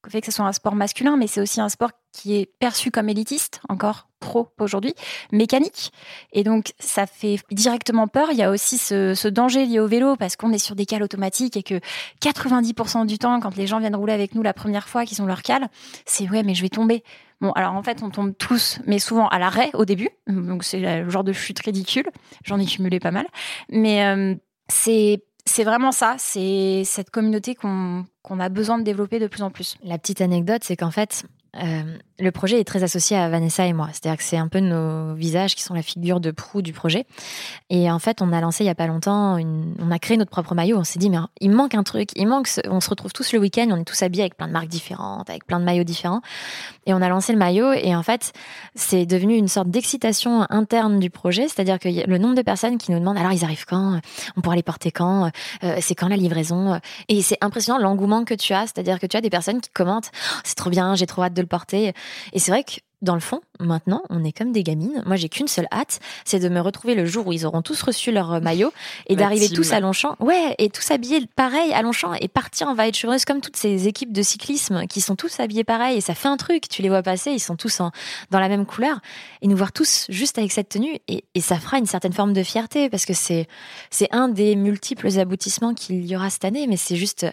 [0.06, 2.46] au fait que ce soit un sport masculin, mais c'est aussi un sport qui est
[2.46, 4.94] perçu comme élitiste, encore trop aujourd'hui,
[5.32, 5.92] mécanique.
[6.34, 8.30] Et donc, ça fait directement peur.
[8.32, 11.04] Il y a aussi ce, danger lié au vélo, parce qu'on est sur des cales
[11.04, 11.80] automatiques et que
[12.22, 15.26] 90% du temps, quand les gens viennent rouler avec nous la première fois qu'ils ont
[15.26, 15.70] leur cale,
[16.06, 17.04] c'est ouais, mais je vais tomber.
[17.42, 20.10] Bon, alors en fait, on tombe tous, mais souvent à l'arrêt au début.
[20.28, 22.10] Donc, c'est le genre de chute ridicule.
[22.44, 23.28] J'en ai cumulé pas mal.
[23.70, 24.36] Mais euh,
[24.68, 28.06] c'est c'est vraiment ça, c'est cette communauté qu'on
[28.40, 29.76] a besoin de développer de plus en plus.
[29.84, 31.26] La petite anecdote, c'est qu'en fait,
[31.62, 33.90] euh, le projet est très associé à Vanessa et moi.
[33.92, 37.06] C'est-à-dire que c'est un peu nos visages qui sont la figure de proue du projet.
[37.70, 39.38] Et en fait, on a lancé il y a pas longtemps,
[39.80, 40.78] on a créé notre propre maillot.
[40.78, 42.10] On s'est dit, mais il manque un truc.
[42.16, 42.48] Il manque.
[42.70, 43.68] On se retrouve tous le week-end.
[43.72, 46.22] On est tous habillés avec plein de marques différentes, avec plein de maillots différents.
[46.86, 47.74] Et on a lancé le maillot.
[47.74, 48.34] Et en fait,
[48.76, 51.48] c'est devenu une sorte d'excitation interne du projet.
[51.48, 54.00] C'est-à-dire que le nombre de personnes qui nous demandent, alors ils arrivent quand?
[54.38, 55.32] On pourra les porter quand?
[55.64, 56.80] Euh, C'est quand la livraison?
[57.10, 58.68] Et c'est impressionnant l'engouement que tu as.
[58.68, 61.34] C'est-à-dire que tu as des personnes qui commentent, oh, c'est trop bien, j'ai trop hâte
[61.34, 61.94] de le porter.
[62.34, 62.74] Et c'est vrai que
[63.04, 65.04] dans le fond, maintenant, on est comme des gamines.
[65.06, 67.82] Moi, j'ai qu'une seule hâte, c'est de me retrouver le jour où ils auront tous
[67.82, 68.72] reçu leur euh, maillot
[69.08, 70.16] et d'arriver tous à Longchamp.
[70.22, 73.90] Ouais, et tous habillés pareil à Longchamp et partir en vaillette chevreuse comme toutes ces
[73.90, 76.70] équipes de cyclisme qui sont tous habillés pareil et ça fait un truc.
[76.70, 77.92] Tu les vois passer, ils sont tous en,
[78.32, 79.02] dans la même couleur
[79.42, 82.32] et nous voir tous juste avec cette tenue et, et ça fera une certaine forme
[82.32, 83.48] de fierté parce que c'est
[83.90, 87.26] c'est un des multiples aboutissements qu'il y aura cette année, mais c'est juste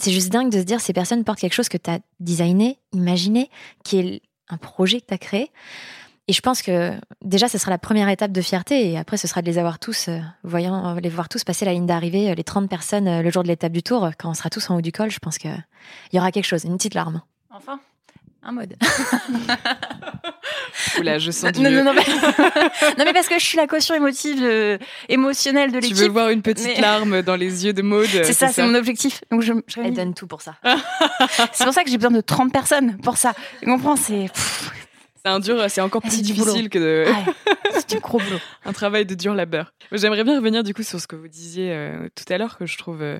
[0.00, 2.78] c'est juste dingue de se dire ces personnes portent quelque chose que tu as designé,
[2.92, 3.50] imaginé,
[3.84, 5.50] qui est un projet que tu as créé.
[6.28, 8.90] Et je pense que déjà, ce sera la première étape de fierté.
[8.90, 11.64] Et après, ce sera de les avoir tous, euh, voyant, euh, les voir tous passer
[11.64, 14.10] la ligne d'arrivée, euh, les 30 personnes le jour de l'étape du tour.
[14.16, 15.64] Quand on sera tous en haut du col, je pense qu'il
[16.12, 17.22] y aura quelque chose, une petite larme.
[17.50, 17.80] Enfin
[18.42, 18.76] un mode.
[20.98, 21.60] Oula, je sens du...
[21.60, 22.02] non, non, non, mais...
[22.98, 25.96] non, mais parce que je suis la caution émotive, émotionnelle de l'équipe.
[25.96, 28.74] Tu veux voir une petite larme dans les yeux de Maude C'est ça, c'est mon
[28.74, 29.22] objectif.
[29.30, 30.56] Donc je, Elle donne tout pour ça.
[31.52, 33.34] c'est pour ça que j'ai besoin de 30 personnes pour ça.
[33.60, 34.26] Tu comprends C'est...
[35.22, 37.04] C'est un dur, c'est encore plus difficile que de.
[37.72, 38.38] c'est du gros boulot.
[38.64, 39.74] un travail de dur labeur.
[39.92, 42.64] J'aimerais bien revenir du coup sur ce que vous disiez euh, tout à l'heure que
[42.64, 43.18] je trouve euh,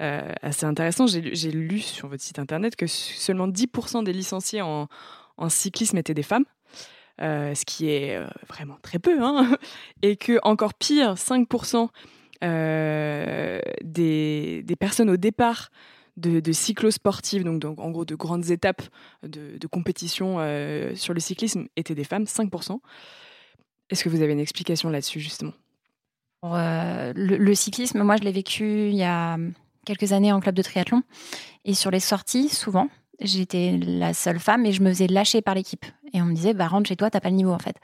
[0.00, 1.06] euh, assez intéressant.
[1.06, 4.88] J'ai lu sur votre site internet que seulement 10% des licenciés en,
[5.48, 6.44] cyclisme étaient des femmes.
[7.20, 9.56] Euh, ce qui est euh, vraiment très peu, hein
[10.02, 11.88] et que encore pire, 5%
[13.82, 15.70] des, des, personnes au départ
[16.16, 18.82] de, de cyclosportives, donc, en gros de grandes étapes
[19.24, 20.34] de, compétition
[20.94, 22.78] sur le cyclisme, étaient des femmes, 5%.
[23.90, 25.54] Est-ce que vous avez une explication là-dessus, justement?
[26.44, 29.36] Le, cyclisme, moi, je l'ai vécu il y a
[29.88, 31.02] quelques années en club de triathlon.
[31.64, 32.88] Et sur les sorties, souvent,
[33.20, 35.86] j'étais la seule femme et je me faisais lâcher par l'équipe.
[36.12, 37.76] Et on me disait, bah, rentre chez toi, t'as pas le niveau, en fait.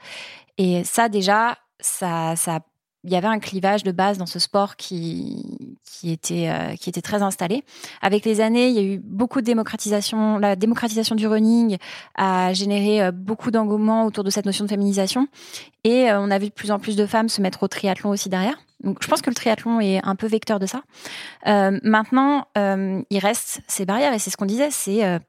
[0.57, 2.59] Et ça, déjà, ça, ça
[3.05, 6.89] il y avait un clivage de base dans ce sport qui, qui, était, euh, qui
[6.89, 7.63] était très installé.
[8.01, 10.39] Avec les années, il y a eu beaucoup de démocratisation.
[10.39, 11.77] La démocratisation du running
[12.15, 15.27] a généré euh, beaucoup d'engouement autour de cette notion de féminisation.
[15.83, 18.09] Et euh, on a vu de plus en plus de femmes se mettre au triathlon
[18.09, 18.57] aussi derrière.
[18.83, 20.81] Donc, je pense que le triathlon est un peu vecteur de ça.
[21.45, 25.19] maintenant, il reste ces barrières et c'est ce qu'on disait, c'est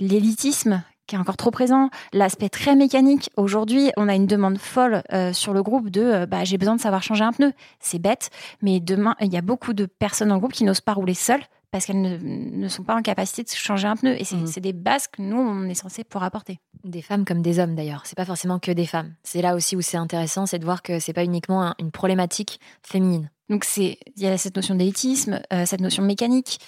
[0.00, 3.30] l'élitisme qui est encore trop présent, l'aspect très mécanique.
[3.36, 6.76] Aujourd'hui, on a une demande folle euh, sur le groupe de euh, bah, j'ai besoin
[6.76, 7.52] de savoir changer un pneu.
[7.80, 8.30] C'est bête,
[8.62, 11.42] mais demain, il y a beaucoup de personnes le groupe qui n'osent pas rouler seules
[11.70, 14.20] parce qu'elles ne, sont pas en capacité de changer un pneu.
[14.20, 14.60] Et c'est mmh.
[14.60, 16.58] des bases que nous, on est censé pouvoir apporter.
[16.84, 18.02] Des femmes comme des hommes d'ailleurs.
[18.04, 19.14] C'est pas forcément que des femmes.
[19.22, 22.60] C'est là aussi où c'est intéressant, c'est de voir que c'est pas uniquement une problématique
[22.82, 23.30] féminine.
[23.48, 26.58] Donc il y a cette notion d'élitisme, euh, cette notion mécanique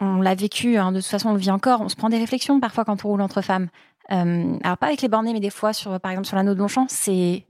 [0.00, 2.18] on l'a vécu, hein, de toute façon on le vit encore, on se prend des
[2.18, 3.68] réflexions parfois quand on roule entre femmes.
[4.12, 6.58] Euh, alors pas avec les bornés, mais des fois, sur, par exemple sur l'anneau de
[6.58, 7.46] Longchamp, c'est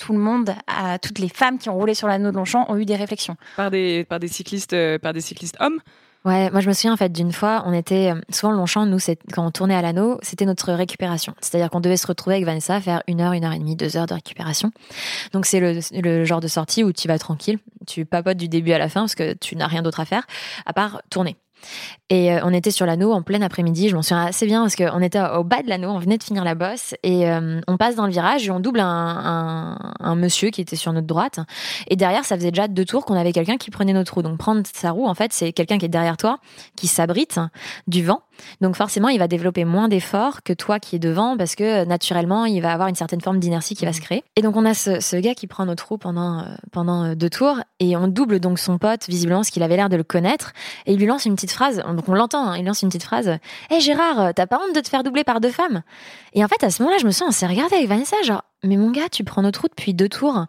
[0.00, 0.54] tout le monde,
[1.02, 3.36] toutes les femmes qui ont roulé sur l'anneau de Longchamp ont eu des réflexions.
[3.56, 5.78] Par des, par des cyclistes, euh, par des cyclistes hommes
[6.26, 8.98] Ouais, moi je me souviens en fait d'une fois, on était euh, souvent Longchamp, nous
[9.32, 11.34] quand on tournait à l'anneau, c'était notre récupération.
[11.40, 13.96] C'est-à-dire qu'on devait se retrouver avec Vanessa, faire une heure, une heure et demie, deux
[13.96, 14.70] heures de récupération.
[15.32, 18.72] Donc c'est le, le, genre de sortie où tu vas tranquille, tu papotes du début
[18.72, 20.26] à la fin parce que tu n'as rien d'autre à faire
[20.66, 21.36] à part tourner.
[22.08, 23.88] Et euh, on était sur l'anneau en plein après-midi.
[23.88, 26.22] Je m'en souviens assez bien parce qu'on était au bas de l'anneau, on venait de
[26.22, 30.14] finir la bosse et euh, on passe dans le virage et on double un, un,
[30.16, 31.38] monsieur qui était sur notre droite.
[31.88, 34.22] Et derrière, ça faisait déjà deux tours qu'on avait quelqu'un qui prenait notre roue.
[34.22, 36.38] Donc prendre sa roue, en fait, c'est quelqu'un qui est derrière toi,
[36.76, 37.38] qui s'abrite
[37.86, 38.22] du vent.
[38.60, 42.44] Donc forcément, il va développer moins d'efforts que toi qui es devant parce que naturellement,
[42.44, 44.04] il va avoir une certaine forme d'inertie qui va se mmh.
[44.04, 44.24] créer.
[44.36, 47.30] Et donc on a ce, ce gars qui prend notre roue pendant, euh, pendant deux
[47.30, 50.52] tours et on double donc son pote, visiblement, ce qu'il avait l'air de le connaître.
[50.86, 53.04] Et il lui lance une petite phrase, donc on l'entend, hein, il lance une petite
[53.04, 53.28] phrase.
[53.28, 55.82] Hé hey Gérard, t'as pas honte de te faire doubler par deux femmes?
[56.32, 58.42] Et en fait, à ce moment-là, je me sens, on s'est regardé avec Vanessa, genre,
[58.62, 60.44] mais mon gars, tu prends notre route depuis deux tours.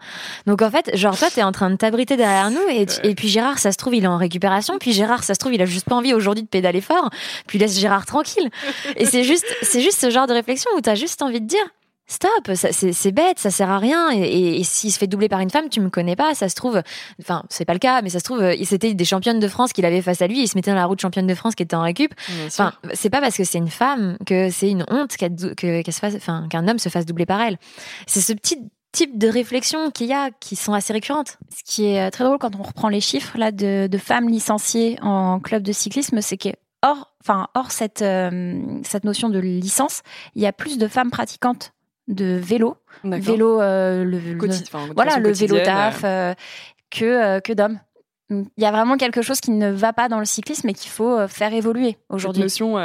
[0.45, 3.30] Donc en fait, genre toi, t'es en train de t'abriter derrière nous, et, et, puis
[3.30, 5.65] Gérard, ça se trouve, il est en récupération, puis Gérard, ça se trouve, il a
[5.65, 7.10] juste pas envie aujourd'hui de pédaler fort,
[7.47, 8.50] puis laisse Gérard tranquille.
[8.97, 11.65] Et c'est juste, c'est juste ce genre de réflexion où t'as juste envie de dire,
[12.12, 14.10] stop, c'est bête, ça sert à rien.
[14.12, 16.82] Et, s'il se fait doubler par une femme, tu me connais pas, ça se trouve,
[17.19, 19.86] enfin, c'est pas le cas, mais ça se trouve, c'était des championnes de France qu'il
[19.86, 21.76] avait face à lui, il se mettait dans la route championne de France qui était
[21.76, 22.13] en récup.
[22.45, 26.89] Enfin, c'est pas parce que c'est une femme que c'est une honte qu'un homme se
[26.89, 27.58] fasse doubler par elle.
[28.08, 28.58] C'est ce petit
[28.91, 31.38] type de réflexion qu'il y a qui sont assez récurrentes.
[31.56, 34.28] Ce qui est euh, très drôle quand on reprend les chiffres là de, de femmes
[34.28, 36.50] licenciées en club de cyclisme, c'est que
[36.82, 38.04] hors, enfin, hors cette,
[38.84, 40.02] cette notion de licence,
[40.36, 41.71] il y a plus de femmes pratiquantes
[42.08, 46.02] de vélo, vélo, le, voilà, le vélo taf,
[46.89, 47.80] que, que d'hommes.
[48.30, 50.89] Il y a vraiment quelque chose qui ne va pas dans le cyclisme et qu'il
[50.89, 52.41] faut faire évoluer aujourd'hui.
[52.41, 52.78] Notion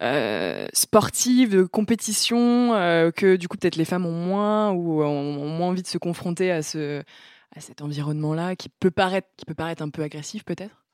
[0.00, 5.48] euh, sportive, de compétition, euh, que du coup peut-être les femmes ont moins ou ont,
[5.48, 7.02] moins envie de se confronter à ce
[7.56, 10.84] à cet environnement-là qui peut paraître qui peut paraître un peu agressif peut-être?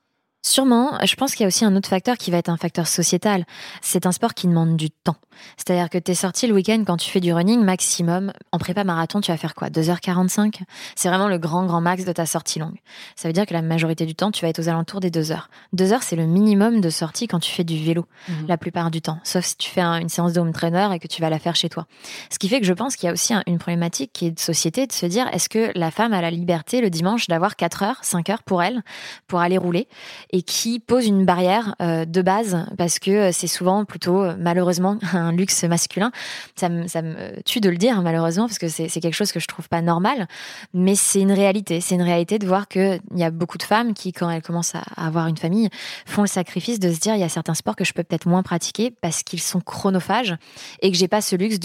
[0.47, 2.85] Sûrement, je pense qu'il y a aussi un autre facteur qui va être un facteur
[2.85, 3.45] sociétal.
[3.81, 5.15] C'est un sport qui demande du temps.
[5.57, 8.31] C'est-à-dire que tu es sorti le week-end quand tu fais du running maximum.
[8.51, 9.69] En prépa marathon, tu vas faire quoi?
[9.69, 10.59] 2h45
[10.95, 12.77] C'est vraiment le grand, grand max de ta sortie longue.
[13.15, 15.31] Ça veut dire que la majorité du temps, tu vas être aux alentours des 2
[15.31, 15.49] heures.
[15.73, 18.45] 2 heures, c'est le minimum de sortie quand tu fais du vélo, mhm.
[18.47, 19.17] la plupart du temps.
[19.23, 21.55] Sauf si tu fais une séance de home trainer et que tu vas la faire
[21.55, 21.87] chez toi.
[22.29, 24.39] Ce qui fait que je pense qu'il y a aussi une problématique qui est de
[24.39, 27.81] société, de se dire est-ce que la femme a la liberté le dimanche d'avoir 4
[27.81, 28.83] heures, 5 heures pour elle,
[29.27, 29.87] pour aller rouler?
[30.35, 34.35] Et qui pose une barrière euh, de base parce que euh, c'est souvent plutôt euh,
[34.37, 36.11] malheureusement un luxe masculin.
[36.57, 39.69] Ça me, tue de le dire malheureusement parce que c'est quelque chose que je trouve
[39.69, 40.27] pas normal,
[40.73, 41.79] mais c'est une réalité.
[41.79, 44.75] C'est une réalité de voir qu'il y a beaucoup de femmes qui, quand elles commencent
[44.75, 45.69] à avoir une famille,
[46.05, 48.27] font le sacrifice de se dire il y a certains sports que je peux peut-être
[48.27, 50.35] moins pratiquer parce qu'ils sont chronophages
[50.81, 51.59] et que j'ai pas ce luxe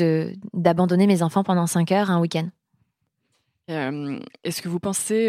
[0.54, 2.48] d'abandonner mes enfants pendant 5 heures un week-end.
[3.68, 5.28] Est-ce que vous pensez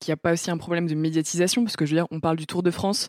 [0.00, 2.20] qu'il n'y a pas aussi un problème de médiatisation Parce que je veux dire, on
[2.20, 3.08] parle du Tour de France.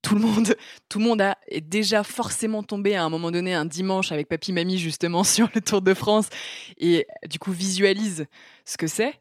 [0.00, 0.56] Tout le monde,
[0.88, 4.28] tout le monde a, est déjà forcément tombé à un moment donné un dimanche avec
[4.28, 6.28] papy mamie justement sur le Tour de France
[6.78, 8.26] et du coup visualise
[8.64, 9.20] ce que c'est.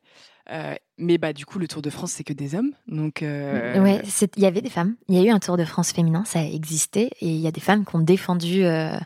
[0.50, 3.82] Euh, mais bah du coup le Tour de France c'est que des hommes donc euh...
[3.82, 4.02] ouais
[4.38, 4.96] il y avait des femmes.
[5.10, 7.48] Il y a eu un Tour de France féminin ça a existé et il y
[7.48, 8.98] a des femmes qui ont défendu euh,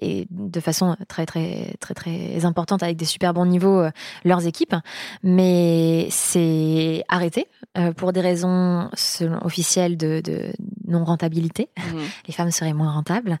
[0.00, 3.90] et de façon très très très très importante avec des super bons niveaux euh,
[4.24, 4.74] leurs équipes.
[5.22, 7.46] Mais c'est arrêté
[7.78, 10.52] euh, pour des raisons selon, officielles de, de
[10.86, 11.98] non rentabilité mmh.
[12.28, 13.38] les femmes seraient moins rentables.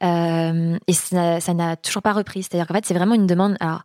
[0.00, 2.42] Et ça n'a toujours pas repris.
[2.42, 3.56] C'est à dire qu'en fait c'est vraiment une demande.
[3.60, 3.82] Alors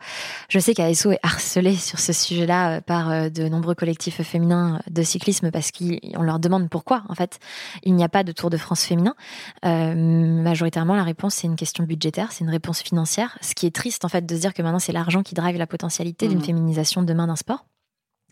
[0.49, 5.03] je sais qu'ASO est harcelé sur ce sujet là par de nombreux collectifs féminins de
[5.03, 7.39] cyclisme parce qu'on leur demande pourquoi, en fait,
[7.83, 9.15] il n'y a pas de Tour de France féminin.
[9.65, 13.37] Euh, majoritairement, la réponse, c'est une question budgétaire, c'est une réponse financière.
[13.41, 15.57] Ce qui est triste, en fait, de se dire que maintenant, c'est l'argent qui drive
[15.57, 16.43] la potentialité d'une mmh.
[16.43, 17.65] féminisation demain d'un sport.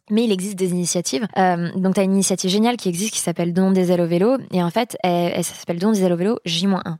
[0.10, 1.28] Mais il existe des initiatives.
[1.38, 4.08] Euh, donc, tu as une initiative géniale qui existe qui s'appelle Don des ailes au
[4.08, 4.38] vélo.
[4.52, 6.98] Et en fait, elle, elle s'appelle Don des ailes au vélo J-1.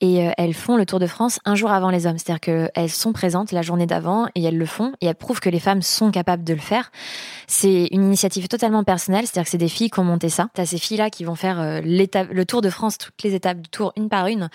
[0.00, 2.18] Et euh, elles font le Tour de France un jour avant les hommes.
[2.18, 4.92] C'est-à-dire qu'elles sont présentes la journée d'avant et elles le font.
[5.00, 6.90] Et elles prouvent que les femmes sont capables de le faire.
[7.46, 9.26] C'est une initiative totalement personnelle.
[9.26, 10.48] C'est-à-dire que c'est des filles qui ont monté ça.
[10.54, 13.60] Tu as ces filles-là qui vont faire euh, le Tour de France, toutes les étapes
[13.60, 14.48] du Tour, une par une,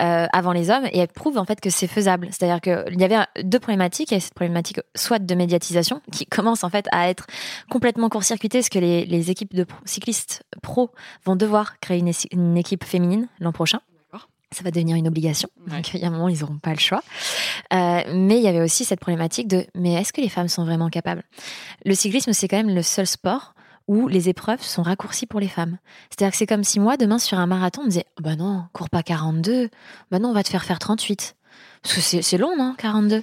[0.00, 0.86] euh, avant les hommes.
[0.92, 2.28] Et elles prouvent en fait que c'est faisable.
[2.30, 4.10] C'est-à-dire qu'il y avait deux problématiques.
[4.10, 7.26] Il y a cette problématique soit de médiatisation qui commence en fait à être
[7.70, 10.90] complètement court-circuitée parce que les, équipes de cyclistes pro
[11.24, 13.80] vont devoir créer une équipe féminine l'an prochain
[14.52, 15.48] ça va devenir une obligation.
[15.66, 17.02] Donc, il y a un moment, ils n'auront pas le choix.
[17.72, 20.64] Euh, mais il y avait aussi cette problématique de mais est-ce que les femmes sont
[20.64, 21.22] vraiment capables?
[21.84, 23.54] Le cyclisme, c'est quand même le seul sport
[23.86, 25.78] où les épreuves sont raccourcies pour les femmes.
[26.10, 28.64] C'est-à-dire que c'est comme si moi, demain, sur un marathon, on me disait bah non,
[28.72, 29.70] cours pas 42,
[30.10, 31.36] bah non, on va te faire faire 38.
[31.82, 33.22] Parce que c'est long, non, 42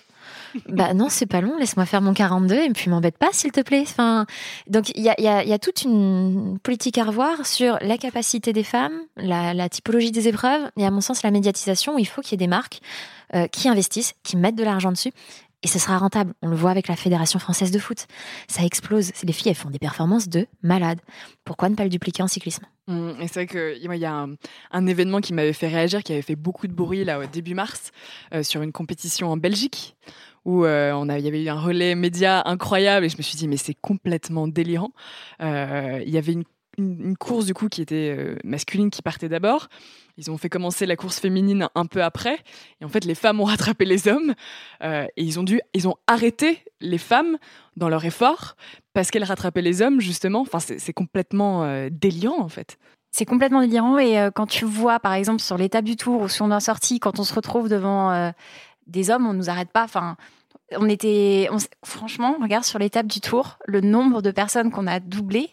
[0.68, 3.62] bah non, c'est pas long, laisse-moi faire mon 42 et puis m'embête pas, s'il te
[3.62, 3.84] plaît.
[3.84, 4.26] Enfin,
[4.68, 7.98] donc il y a, y, a, y a, toute une politique à revoir sur la
[7.98, 12.08] capacité des femmes, la, typologie des épreuves et à mon sens la médiatisation où il
[12.08, 12.82] faut qu'il y ait des marques
[13.34, 15.12] euh, qui investissent, qui mettent de l'argent dessus.
[15.64, 16.34] Et ce sera rentable.
[16.44, 18.06] On le voit avec la Fédération française de foot.
[18.48, 19.12] Ça explose.
[19.24, 21.00] Les filles, elles font des performances de malades.
[21.44, 22.66] Pourquoi ne pas le dupliquer en cyclisme?
[22.88, 24.36] Mmh, Et c'est vrai qu'il y a un,
[24.72, 27.56] un, événement qui m'avait fait réagir, qui avait fait beaucoup de bruit là au début
[27.56, 27.92] mars,
[28.32, 29.96] euh, sur une compétition en Belgique,
[30.46, 33.36] où euh, on il y avait eu un relais média incroyable et je me suis
[33.36, 34.92] dit mais c'est complètement délirant.
[35.42, 36.44] Euh, il y avait une,
[37.18, 39.70] course du coup qui était euh, masculine qui partait d'abord.
[40.18, 42.38] Ils ont fait commencer la course féminine un peu après
[42.80, 44.34] et en fait les femmes ont rattrapé les hommes
[44.82, 47.38] et ils ont dû, ils ont arrêté les femmes
[47.76, 48.56] dans leur effort
[48.94, 50.42] parce qu'elles rattrapaient les hommes justement.
[50.42, 52.78] Enfin c'est complètement délirant en fait.
[53.12, 56.46] C'est complètement délirant et quand tu vois par exemple sur l'étape du tour ou sur
[56.46, 58.34] une sortie quand on se retrouve devant
[58.88, 59.84] des hommes, on nous arrête pas.
[59.84, 60.18] Enfin,
[60.72, 61.50] on était,
[61.84, 65.52] franchement, regarde sur l'étape du tour, le nombre de personnes qu'on a doublé.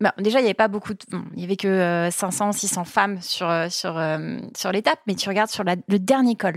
[0.00, 1.00] Bah, déjà, il n'y avait pas beaucoup, de,
[1.34, 5.14] il y avait que 500, euh, 600 femmes sur euh, sur euh, sur l'étape, mais
[5.14, 6.56] tu regardes sur le dernier col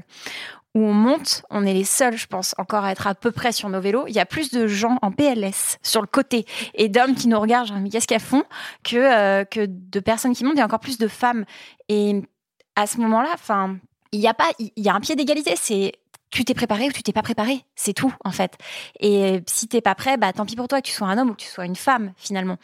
[0.76, 3.52] où on monte, on est les seuls, je pense, encore à être à peu près
[3.52, 4.06] sur nos vélos.
[4.08, 6.46] Il y a plus de gens en PLS sur le côté
[6.76, 8.44] et d'hommes qui nous regardent, genre, mais qu'est-ce qu'elles font,
[8.84, 10.56] que que de personnes qui montent.
[10.56, 11.46] Il y a encore plus de femmes.
[11.90, 12.22] Et
[12.76, 13.78] à ce moment-là, enfin,
[14.12, 15.54] il y a pas, il y a un pied d'égalité.
[15.56, 15.94] C'est
[16.30, 18.58] tu t'es préparé ou tu t'es pas préparé, c'est tout en fait.
[19.00, 21.30] Et si t'es pas prêt, bah tant pis pour toi, que tu sois un homme
[21.30, 22.58] ou que tu sois une femme finalement.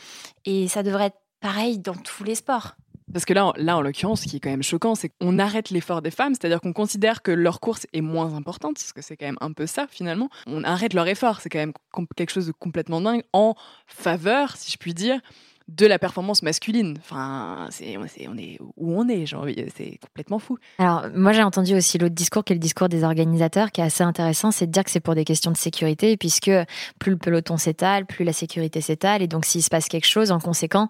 [0.46, 2.76] Et ça devrait être pareil dans tous les sports.
[3.12, 5.70] Parce que là, là en l'occurrence, ce qui est quand même choquant, c'est qu'on arrête
[5.70, 9.18] l'effort des femmes, c'est-à-dire qu'on considère que leur course est moins importante, parce que c'est
[9.18, 10.30] quand même un peu ça finalement.
[10.48, 11.74] On arrête leur effort, c'est quand même
[12.16, 13.56] quelque chose de complètement dingue, en
[13.88, 15.20] faveur, si je puis dire,
[15.68, 16.98] de la performance masculine.
[17.00, 19.46] Enfin, c'est, on, est, où on est, genre,
[19.76, 20.58] c'est complètement fou.
[20.78, 23.86] Alors, moi, j'ai entendu aussi l'autre discours qui est le discours des organisateurs, qui est
[23.86, 26.52] assez intéressant, c'est de dire que c'est pour des questions de sécurité, puisque
[27.00, 30.32] plus le peloton s'étale, plus la sécurité s'étale, et donc s'il se passe quelque chose,
[30.32, 30.90] en conséquent,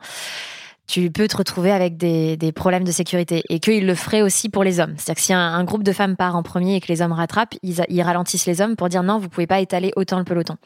[0.87, 4.63] tu peux te retrouver avec des, problèmes de sécurité et qu'ils le feraient aussi pour
[4.63, 4.95] les hommes.
[4.97, 7.55] C'est-à-dire que si un, groupe de femmes part en premier et que les hommes rattrapent,
[7.63, 10.57] ils, ralentissent les hommes pour dire non, vous pouvez pas étaler autant le peloton.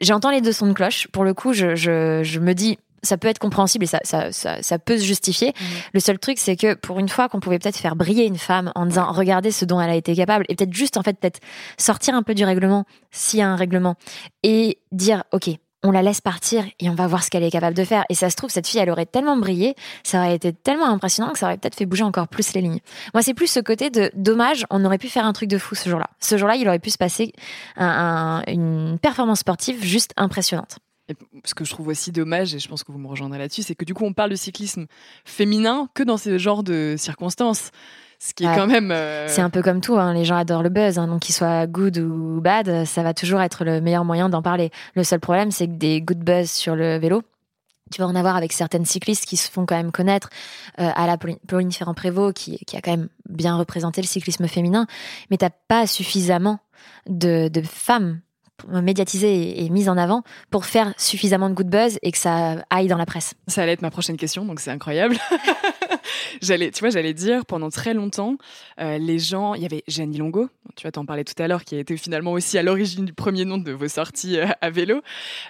[0.00, 1.06] J'entends les deux sons de cloche.
[1.12, 4.78] Pour le coup, je me dis ça peut être compréhensible et ça, ça, ça, ça
[4.78, 5.48] peut se justifier.
[5.48, 5.66] Mhm.
[5.94, 8.72] Le seul truc, c'est que pour une fois qu'on pouvait peut-être faire briller une femme
[8.74, 11.40] en disant regardez ce dont elle a été capable et peut-être juste en fait peut-être
[11.78, 13.96] sortir un peu du règlement s'il y a un règlement
[14.42, 15.50] et dire ok
[15.84, 18.04] on la laisse partir et on va voir ce qu'elle est capable de faire.
[18.08, 19.74] Et ça se trouve, cette fille, elle aurait tellement brillé,
[20.04, 22.78] ça aurait été tellement impressionnant que ça aurait peut-être fait bouger encore plus les lignes.
[23.14, 25.74] Moi, c'est plus ce côté de dommage, on aurait pu faire un truc de fou
[25.74, 26.08] ce jour-là.
[26.20, 27.32] Ce jour-là, il aurait pu se passer
[27.76, 30.78] une performance sportive juste impressionnante
[31.44, 33.74] ce que je trouve aussi dommage, et je pense que vous me rejoindrez là-dessus, c'est
[33.74, 34.86] que du coup, on parle de cyclisme
[35.24, 37.70] féminin que dans ce genre de circonstances.
[38.18, 38.92] Ce qui est quand même.
[38.92, 40.14] Euh, c'est un peu comme tout, hein.
[40.14, 41.08] les gens adorent le buzz, hein.
[41.08, 44.70] donc qu'il soit good ou bad, ça va toujours être le meilleur moyen d'en parler.
[44.94, 47.22] Le seul problème, c'est que des good buzz sur le vélo,
[47.92, 50.30] tu vas en avoir avec certaines cyclistes qui se font quand même connaître,
[50.78, 54.86] euh, à la Pauline Ferrand-Prévot, qui, qui, a quand même bien représenté le cyclisme féminin,
[55.30, 56.60] mais t'as pas suffisamment
[57.08, 58.20] de, de femmes
[58.68, 62.88] médiatisée et, mise en avant pour faire suffisamment de good buzz et que ça aille
[62.88, 65.16] dans la presse Ça allait être ma prochaine question, donc c'est incroyable.
[66.42, 68.36] j'allais, tu vois, j'allais dire pendant très longtemps,
[68.80, 71.64] euh, les gens, il y avait Jeannie Longo, tu vas t'en parler tout à l'heure,
[71.64, 74.70] qui a été finalement aussi à l'origine du premier nom de vos sorties euh, à
[74.70, 75.00] vélo.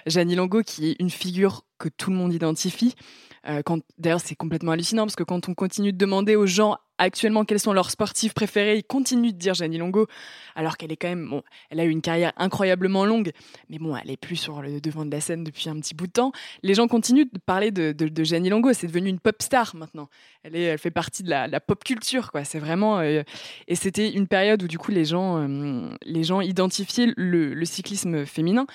[0.05, 2.95] Jeannie Longo, qui est une figure que tout le monde identifie.
[3.47, 3.61] Euh,
[3.97, 7.59] d'ailleurs, c'est complètement hallucinant parce que quand on continue de demander aux gens actuellement quels
[7.59, 10.07] sont leurs sportifs préférés, ils continuent de dire Jeannie Longo,
[10.55, 13.31] alors qu'elle est quand même, bon, elle a eu une carrière incroyablement longue,
[13.69, 16.07] mais bon, elle est plus sur le devant de la scène depuis un petit bout
[16.07, 16.31] de temps.
[16.61, 20.07] Les gens continuent de parler de, de, Jeannie Longo, c'est devenu une pop star maintenant.
[20.43, 22.43] Elle, est, elle fait partie de la, pop culture, quoi.
[22.43, 23.23] C'est vraiment, euh,
[23.67, 28.25] et c'était une période où du coup les gens, euh, les gens identifiaient le, cyclisme
[28.25, 28.65] féminin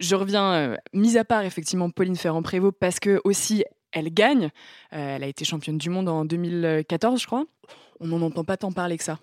[0.00, 4.50] je reviens, mis à part effectivement Pauline Ferrand-Prévot, parce que aussi elle gagne.
[4.92, 7.44] Euh, elle a été championne du monde en 2014, je crois.
[8.00, 9.18] On n'en entend pas tant parler que ça.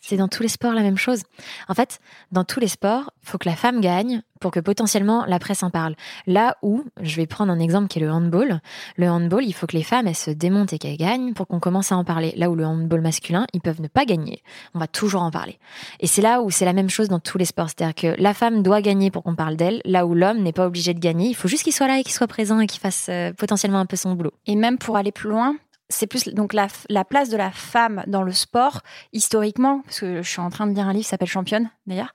[0.00, 1.22] C'est dans tous les sports la même chose.
[1.68, 2.00] En fait,
[2.32, 5.62] dans tous les sports, il faut que la femme gagne pour que potentiellement la presse
[5.62, 5.94] en parle.
[6.26, 8.60] Là où, je vais prendre un exemple qui est le handball.
[8.96, 11.60] Le handball, il faut que les femmes elles se démontent et qu'elles gagnent pour qu'on
[11.60, 12.32] commence à en parler.
[12.36, 14.42] Là où le handball masculin, ils peuvent ne pas gagner,
[14.74, 15.58] on va toujours en parler.
[16.00, 18.34] Et c'est là où c'est la même chose dans tous les sports, c'est-à-dire que la
[18.34, 21.28] femme doit gagner pour qu'on parle d'elle, là où l'homme n'est pas obligé de gagner.
[21.28, 23.80] Il faut juste qu'il soit là et qu'il soit présent et qu'il fasse euh, potentiellement
[23.80, 24.32] un peu son boulot.
[24.46, 25.56] Et même pour aller plus loin,
[25.88, 28.80] c'est plus donc la, la, place de la femme dans le sport
[29.12, 32.12] historiquement parce que je suis en train de lire un livre qui s'appelle Championne d'ailleurs.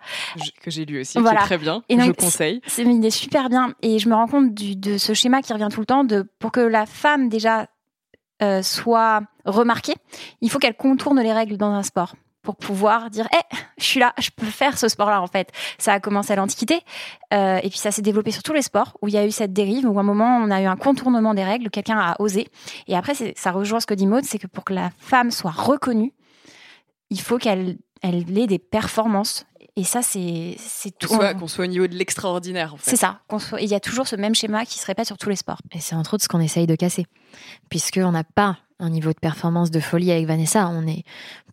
[0.61, 1.39] Que j'ai lu aussi voilà.
[1.39, 2.61] qui est très bien et je conseille.
[2.67, 5.53] c'est une idée super bien et je me rends compte du, de ce schéma qui
[5.53, 7.67] revient tout le temps de pour que la femme déjà
[8.41, 9.95] euh, soit remarquée
[10.41, 12.13] il faut qu'elle contourne les règles dans un sport
[12.43, 15.49] pour pouvoir dire eh je suis là je peux faire ce sport là en fait
[15.79, 16.81] ça a commencé à l'antiquité
[17.33, 19.31] euh, et puis ça s'est développé sur tous les sports où il y a eu
[19.31, 22.15] cette dérive où à un moment on a eu un contournement des règles quelqu'un a
[22.19, 22.47] osé
[22.87, 25.51] et après ça rejoint ce que dit Maud c'est que pour que la femme soit
[25.51, 26.13] reconnue
[27.09, 30.55] il faut qu'elle elle ait des performances et ça, c'est
[30.99, 31.07] tout.
[31.07, 32.91] Qu'on soit, au niveau de l'extraordinaire, en fait.
[32.91, 33.21] C'est ça.
[33.59, 35.57] Il y a toujours ce même schéma qui se répète sur tous les sports.
[35.71, 37.07] Et c'est entre autres ce qu'on essaye de casser.
[37.69, 40.69] Puisqu'on n'a pas un niveau de performance de folie avec Vanessa.
[40.69, 41.03] On est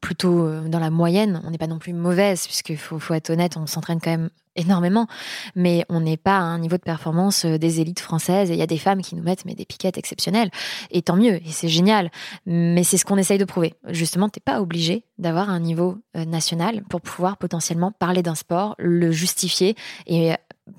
[0.00, 1.40] plutôt euh, dans la moyenne.
[1.44, 4.30] On n'est pas non plus mauvaise, puisqu'il faut, faut être honnête, on s'entraîne quand même
[4.56, 5.06] énormément.
[5.54, 8.50] Mais on n'est pas à un niveau de performance euh, des élites françaises.
[8.50, 10.50] Et il y a des femmes qui nous mettent mais des piquettes exceptionnelles.
[10.90, 11.36] Et tant mieux.
[11.36, 12.10] Et c'est génial.
[12.46, 13.74] Mais c'est ce qu'on essaye de prouver.
[13.88, 18.74] Justement, t'es pas obligé d'avoir un niveau euh, national pour pouvoir potentiellement parler d'un sport,
[18.78, 20.32] le justifier et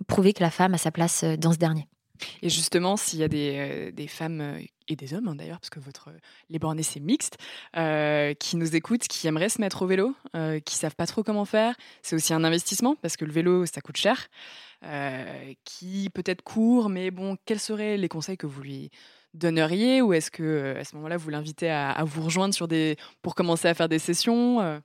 [0.08, 1.88] prouver que la femme a sa place dans ce dernier.
[2.42, 4.60] Et justement, s'il y a des, des femmes
[4.92, 6.10] et des hommes hein, d'ailleurs, parce que votre
[6.50, 7.38] les bornés c'est mixte,
[7.78, 11.24] euh, qui nous écoutent, qui aimeraient se mettre au vélo, euh, qui savent pas trop
[11.24, 11.76] comment faire.
[12.02, 14.28] C'est aussi un investissement parce que le vélo ça coûte cher,
[14.84, 18.92] euh, qui peut-être court, mais bon, quels seraient les conseils que vous lui
[19.34, 20.02] donneriez?
[20.02, 23.68] Ou est-ce que à ce moment-là vous l'invitez à, vous rejoindre sur des pour commencer
[23.68, 24.82] à faire des sessions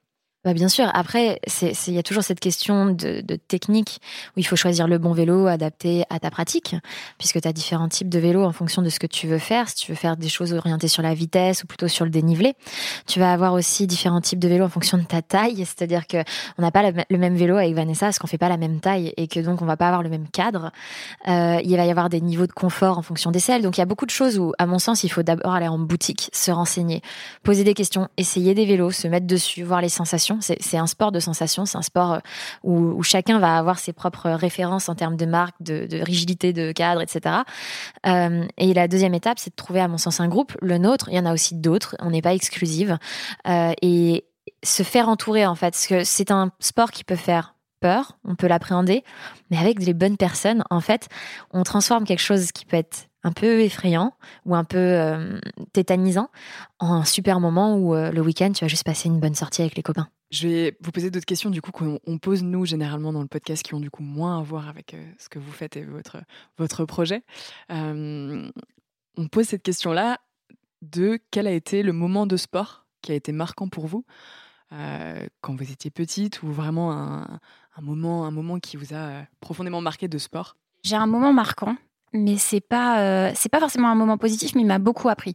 [0.47, 0.89] Bah bien sûr.
[0.95, 4.01] Après, il y a toujours cette question de, technique
[4.37, 6.77] où il faut choisir le bon vélo adapté à ta pratique,
[7.19, 9.69] puisque tu as différents types de vélos en fonction de ce que tu veux faire.
[9.69, 12.55] Si tu veux faire des choses orientées sur la vitesse ou plutôt sur le dénivelé,
[13.09, 15.57] tu vas avoir aussi différents types de vélos en fonction de ta taille.
[15.57, 16.19] C'est-à-dire que
[16.59, 19.13] on n'a pas le même vélo avec Vanessa, parce qu'on fait pas la même taille
[19.17, 20.71] et que donc on va pas avoir le même cadre.
[21.27, 23.63] Euh, il va y avoir des niveaux de confort en fonction des selles.
[23.63, 25.67] Donc il y a beaucoup de choses où, à mon sens, il faut d'abord aller
[25.67, 27.03] en boutique, se renseigner,
[27.43, 31.13] poser des questions, essayer des vélos, se mettre dessus, voir les sensations c'est un sport
[31.13, 32.19] de sensation, c'est un sport euh,
[32.63, 37.03] où, chacun va avoir ses propres références en termes de marque, de, rigidité, de cadre,
[37.03, 37.37] etc.
[38.07, 41.09] Euh, et la deuxième étape, c'est de trouver, à mon sens, un groupe, le nôtre.
[41.11, 41.97] Il y en a aussi d'autres.
[42.01, 42.99] On n'est pas exclusive.
[43.49, 44.25] Euh, et
[44.63, 48.35] se faire entourer, en fait, parce que c'est un sport qui peut faire peur, on
[48.35, 49.05] peut l'appréhender,
[49.51, 51.09] mais avec les bonnes personnes, en fait,
[51.53, 54.15] on transforme quelque chose qui peut être un peu effrayant
[54.45, 55.41] ou un peu euh,
[55.73, 56.31] tétanisant
[56.79, 59.63] en un super moment où euh, le week-end, tu vas juste passer une bonne sortie
[59.63, 60.09] avec les copains.
[60.31, 63.65] Je vais vous poser d'autres questions du coup qu'on pose nous généralement dans le podcast
[63.65, 66.19] qui ont du coup moins à voir avec euh, ce que vous faites et votre,
[66.57, 67.25] votre projet.
[67.69, 70.21] on pose cette question-là
[70.83, 74.05] de quel a été le moment de sport qui a été marquant pour vous
[74.71, 77.41] quand vous étiez petite ou vraiment un,
[77.77, 80.57] un, moment, un moment qui vous a profondément marqué de sport?
[80.83, 81.77] J'ai un moment marquant
[82.13, 85.35] mais c'est pas euh, c'est pas forcément un moment positif, mais il m'a beaucoup appris.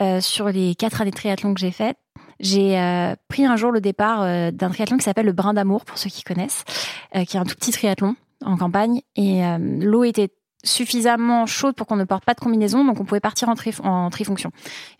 [0.00, 1.98] Euh, sur les quatre années de triathlon que j'ai faites,
[2.40, 4.20] j'ai euh, pris un jour le départ
[4.52, 6.64] d'un triathlon qui s'appelle le Brin d'Amour, pour ceux qui connaissent,
[7.12, 9.02] qui est un tout petit triathlon en campagne.
[9.14, 10.30] Et l'eau était
[10.64, 13.74] suffisamment chaude pour qu'on ne porte pas de combinaison, donc on pouvait partir en, tri
[13.82, 14.50] en trifonction.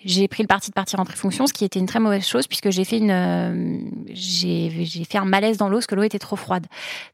[0.04, 2.46] J'ai pris le parti de partir en trifonction, ce qui était une très mauvaise chose
[2.46, 6.18] puisque j'ai fait une, euh, j'ai fait un malaise dans l'eau parce que l'eau était
[6.18, 6.66] trop froide.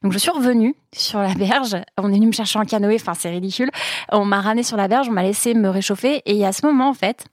[0.03, 1.77] Donc je suis revenue sur la berge.
[1.97, 3.69] On est venu me chercher en canoë, enfin c'est ridicule.
[4.11, 6.89] On m'a ramené sur la berge, on m'a laissé me réchauffer et à ce moment
[6.89, 7.25] en fait,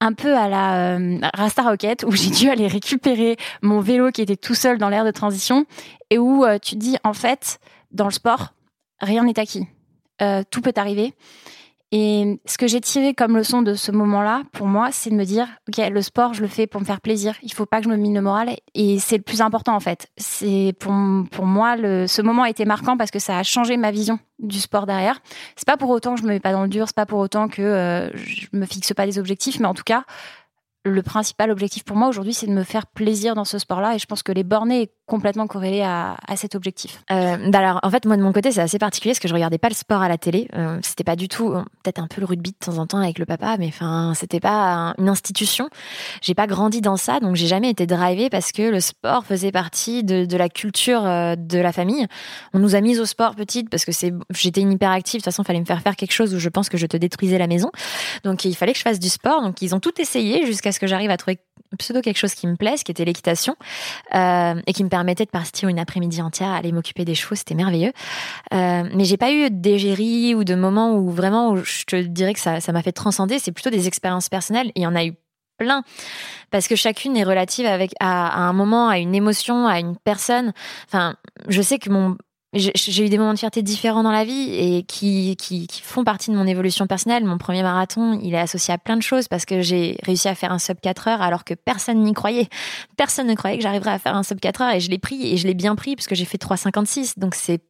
[0.00, 4.22] un peu à la euh, Rasta Rocket où j'ai dû aller récupérer mon vélo qui
[4.22, 5.66] était tout seul dans l'air de transition
[6.10, 7.58] et où euh, tu dis en fait
[7.92, 8.54] dans le sport
[9.00, 9.66] rien n'est acquis
[10.22, 11.14] euh, tout peut arriver.
[11.96, 15.24] Et ce que j'ai tiré comme leçon de ce moment-là, pour moi, c'est de me
[15.24, 17.36] dire, ok, le sport, je le fais pour me faire plaisir.
[17.44, 18.56] Il faut pas que je me mine le moral.
[18.74, 20.08] Et c'est le plus important, en fait.
[20.16, 20.92] C'est pour,
[21.30, 24.58] pour moi, ce moment a été marquant parce que ça a changé ma vision du
[24.58, 25.20] sport derrière.
[25.54, 26.88] C'est pas pour autant que je me mets pas dans le dur.
[26.88, 29.60] C'est pas pour autant que euh, je me fixe pas des objectifs.
[29.60, 30.02] Mais en tout cas,
[30.84, 33.94] le principal objectif pour moi aujourd'hui, c'est de me faire plaisir dans ce sport-là.
[33.94, 37.02] Et je pense que les bornés complètement corrélé à, cet objectif.
[37.10, 39.34] Euh, bah alors, en fait, moi de mon côté, c'est assez particulier parce que je
[39.34, 40.48] regardais pas le sport à la télé.
[40.54, 42.98] Euh, c'était pas du tout, euh, peut-être un peu le rugby de temps en temps
[42.98, 45.68] avec le papa, mais enfin, c'était pas une institution.
[46.22, 49.52] J'ai pas grandi dans ça, donc j'ai jamais été drivée parce que le sport faisait
[49.52, 52.06] partie de, de la culture euh, de la famille.
[52.54, 55.20] On nous a mis au sport petite parce que c'est, j'étais une hyperactive.
[55.20, 56.96] De toute façon, fallait me faire faire quelque chose où je pense que je te
[56.96, 57.70] détruisais la maison.
[58.24, 59.42] Donc il fallait que je fasse du sport.
[59.42, 61.38] Donc ils ont tout essayé jusqu'à ce que j'arrive à trouver
[61.76, 63.56] pseudo quelque chose qui me plaise, qui était l'équitation,
[64.14, 67.34] euh, et qui me permettait de partir une après-midi entière à aller m'occuper des chevaux,
[67.34, 67.92] c'était merveilleux.
[68.52, 72.34] Euh, mais j'ai pas eu d'égérie ou de moments où vraiment où je te dirais
[72.34, 73.38] que ça, ça m'a fait transcender.
[73.38, 74.70] C'est plutôt des expériences personnelles.
[74.74, 75.14] Il y en a eu
[75.56, 75.84] plein
[76.50, 79.96] parce que chacune est relative avec à, à, un moment à une émotion à une
[79.96, 80.52] personne
[80.88, 81.14] enfin
[81.46, 82.16] je sais que mon
[82.54, 86.04] j'ai eu des moments de fierté différents dans la vie et qui, qui, qui, font
[86.04, 87.24] partie de mon évolution personnelle.
[87.24, 90.34] Mon premier marathon, il est associé à plein de choses parce que j'ai réussi à
[90.34, 92.48] faire un sub 4 heures alors que personne n'y croyait.
[92.96, 95.32] Personne ne croyait que j'arriverais à faire un sub 4 heures et je l'ai pris
[95.32, 97.18] et je l'ai bien pris parce que j'ai fait 3,56.
[97.18, 97.60] Donc c'est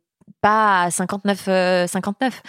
[0.44, 2.42] pas 59 59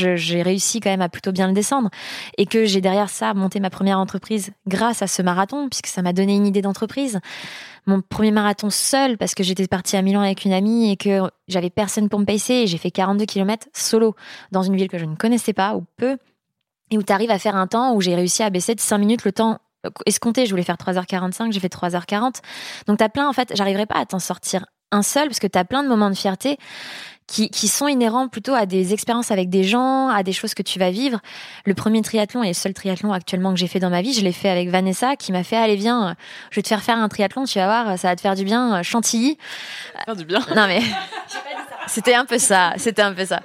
[0.00, 1.90] euh, j'ai réussi quand même à plutôt bien le descendre
[2.38, 6.00] et que j'ai derrière ça monté ma première entreprise grâce à ce marathon puisque ça
[6.00, 7.18] m'a donné une idée d'entreprise
[7.86, 11.28] mon premier marathon seul parce que j'étais partie à Milan avec une amie et que
[11.48, 14.14] j'avais personne pour me pacer et j'ai fait 42 km solo
[14.52, 16.18] dans une ville que je ne connaissais pas ou peu
[16.92, 18.98] et où tu arrives à faire un temps où j'ai réussi à baisser de 5
[18.98, 19.58] minutes le temps
[20.06, 20.46] escompté.
[20.46, 22.36] Je voulais faire 3h45, j'ai fait 3h40.
[22.86, 25.46] Donc tu as plein, en fait, j'arriverai pas à t'en sortir un seul parce que
[25.46, 26.58] tu as plein de moments de fierté
[27.30, 30.62] qui, qui, sont inhérents plutôt à des expériences avec des gens, à des choses que
[30.62, 31.20] tu vas vivre.
[31.64, 34.22] Le premier triathlon et le seul triathlon actuellement que j'ai fait dans ma vie, je
[34.22, 36.16] l'ai fait avec Vanessa qui m'a fait allez viens,
[36.50, 38.44] je vais te faire faire un triathlon, tu vas voir, ça va te faire du
[38.44, 39.38] bien, Chantilly.
[40.04, 40.40] Faire du bien.
[40.56, 40.80] Non mais
[41.86, 43.40] c'était un peu ça, c'était un peu ça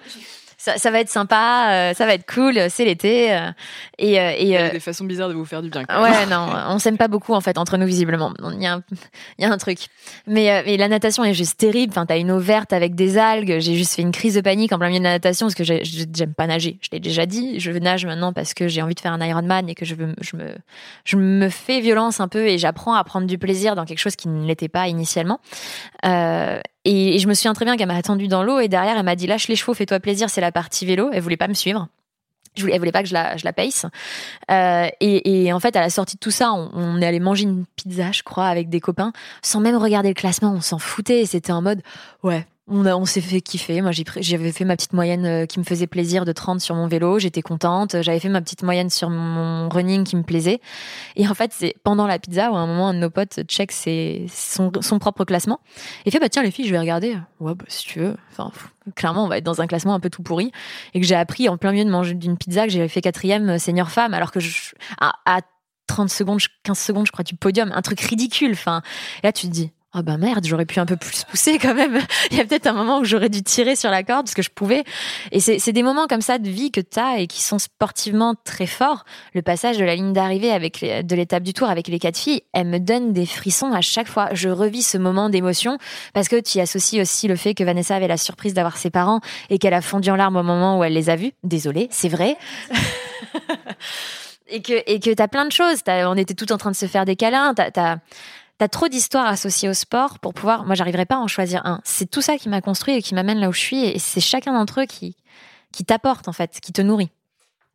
[0.75, 3.33] ça, va être sympa, euh, ça va être cool, c'est l'été.
[3.33, 3.51] Euh,
[3.97, 5.83] et, euh, et, Il y a des façons bizarres de vous faire du bien.
[5.89, 8.33] Ouais, non, on s'aime pas beaucoup en fait entre nous visiblement.
[8.53, 8.83] Il y a un,
[9.37, 9.79] il y a un truc.
[10.27, 11.91] Mais, mais la natation est juste terrible.
[11.91, 13.59] Enfin, t'as une eau verte avec des algues.
[13.59, 15.63] J'ai juste fait une crise de panique en plein milieu de la natation parce que
[15.63, 16.79] j'aime pas nager.
[16.81, 17.59] Je l'ai déjà dit.
[17.59, 20.15] Je nage maintenant parce que j'ai envie de faire un Ironman et que je veux,
[20.21, 20.55] je me,
[21.03, 24.15] je me fais violence un peu et j'apprends à prendre du plaisir dans quelque chose
[24.15, 25.39] qui ne l'était pas initialement.
[26.05, 29.03] Euh, et, je me souviens très bien qu'elle m'a attendu dans l'eau et derrière elle
[29.03, 31.09] m'a dit lâche les chevaux, fais-toi plaisir, c'est la partie vélo.
[31.11, 31.87] Elle voulait pas me suivre.
[32.55, 33.51] Je voulais, elle voulait pas que je la, je la.
[34.51, 37.19] Euh, et, et, en fait, à la sortie de tout ça, on, on, est allé
[37.19, 39.11] manger une pizza, je crois, avec des copains,
[39.41, 40.53] sans même regarder le classement.
[40.53, 41.25] On s'en foutait.
[41.25, 41.81] C'était en mode,
[42.23, 43.81] ouais, on, on s'est fait kiffer.
[43.81, 46.87] Moi, j'avais fait ma petite moyenne euh, qui me faisait plaisir de 30 sur mon
[46.87, 47.19] vélo.
[47.19, 48.01] J'étais contente.
[48.01, 50.59] J'avais fait ma petite moyenne sur mon running qui me plaisait.
[51.15, 53.41] Et en fait, c'est pendant la pizza où à un moment, un de nos potes
[53.47, 55.59] check ses, son, son, propre classement
[56.05, 57.17] et fait, bah tiens, les filles, je vais regarder.
[57.39, 58.15] Ouais, bah, si tu veux.
[58.31, 58.51] Enfin,
[58.95, 60.51] clairement, on va être dans un classement un peu tout pourri.
[60.93, 63.49] Et que j'ai appris en plein milieu de manger d'une pizza que j'ai fait quatrième
[63.49, 65.41] euh, senior femme alors que je, à, à
[65.87, 67.71] 30 secondes, 15 secondes, je crois, du podium.
[67.73, 68.51] Un truc ridicule.
[68.53, 68.81] Enfin,
[69.23, 71.99] là, tu te dis, oh ben merde, j'aurais pu un peu plus pousser quand même.
[72.31, 74.41] Il y a peut-être un moment où j'aurais dû tirer sur la corde parce que
[74.41, 74.83] je pouvais.
[75.31, 78.35] Et c'est des moments comme ça de vie que tu as et qui sont sportivement
[78.43, 79.05] très forts.
[79.33, 82.17] Le passage de la ligne d'arrivée avec les, de l'étape du tour avec les quatre
[82.17, 84.29] filles, elle me donne des frissons à chaque fois.
[84.33, 85.77] Je revis ce moment d'émotion
[86.13, 88.89] parce que tu y associes aussi le fait que Vanessa avait la surprise d'avoir ses
[88.89, 91.31] parents et qu'elle a fondu en larmes au moment où elle les a vus.
[91.43, 92.37] Désolée, c'est vrai.
[94.47, 95.79] et que et que t'as plein de choses.
[95.87, 97.53] on était tout en train de se faire des câlins.
[97.53, 97.97] T'as
[98.57, 100.65] T'as trop d'histoires associées au sport pour pouvoir.
[100.65, 101.81] Moi, j'arriverai pas à en choisir un.
[101.83, 103.83] C'est tout ça qui m'a construit et qui m'amène là où je suis.
[103.83, 105.17] Et c'est chacun d'entre eux qui,
[105.73, 107.09] qui t'apporte, en fait, qui te nourrit.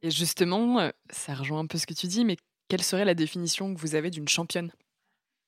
[0.03, 3.15] Et justement, euh, ça rejoint un peu ce que tu dis, mais quelle serait la
[3.15, 4.71] définition que vous avez d'une championne?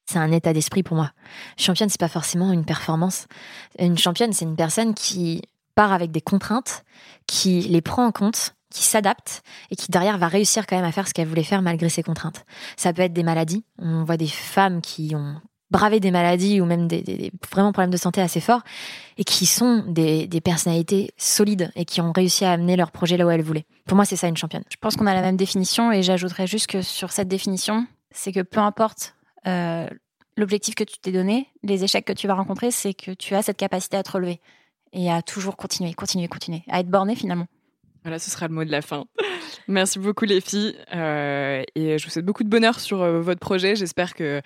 [0.05, 1.13] C'est un état d'esprit pour moi.
[1.57, 3.27] Championne, c'est pas forcément une performance.
[3.79, 5.43] Une championne, c'est une personne qui
[5.75, 6.85] part avec des contraintes,
[7.27, 10.93] qui les prend en compte, qui s'adapte et qui derrière va réussir quand même à
[10.93, 12.45] faire ce qu'elle voulait faire malgré ses contraintes.
[12.77, 13.65] Ça peut être des maladies.
[13.79, 15.37] On voit des femmes qui ont
[15.71, 18.61] bravé des maladies ou même des, vraiment problèmes de santé assez forts
[19.17, 23.17] et qui sont des, des, personnalités solides et qui ont réussi à amener leur projet
[23.17, 23.65] là où elles voulaient.
[23.87, 24.65] Pour moi, c'est ça une championne.
[24.71, 28.33] Je pense qu'on a la même définition et j'ajouterais juste que sur cette définition, c'est
[28.33, 29.15] que peu importe
[29.47, 29.89] euh,
[30.37, 33.43] l'objectif que tu t'es donné, les échecs que tu vas rencontrer, c'est que tu as
[33.43, 34.41] cette capacité à te relever
[34.93, 37.47] et à toujours continuer, continuer, continuer, à être borné finalement.
[38.05, 39.05] Voilà, ce sera le mot de la fin.
[39.69, 43.41] Merci beaucoup les filles euh, et je vous souhaite beaucoup de bonheur sur euh, votre
[43.41, 43.77] projet.
[43.77, 44.41] J'espère que,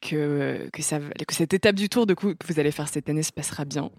[0.00, 3.08] que, que, ça, que cette étape du tour de coup, que vous allez faire cette
[3.08, 3.90] année se passera bien,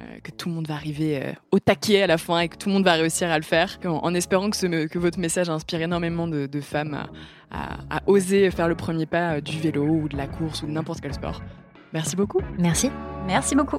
[0.00, 2.56] euh, que tout le monde va arriver euh, au taquet à la fin et que
[2.56, 5.18] tout le monde va réussir à le faire, en, en espérant que, ce, que votre
[5.18, 7.10] message inspire énormément de, de femmes à,
[7.50, 10.72] à, à, oser faire le premier pas du vélo ou de la course ou de
[10.72, 11.42] n'importe quel sport.
[11.92, 12.40] Merci beaucoup.
[12.58, 12.90] Merci.
[13.26, 13.78] Merci beaucoup.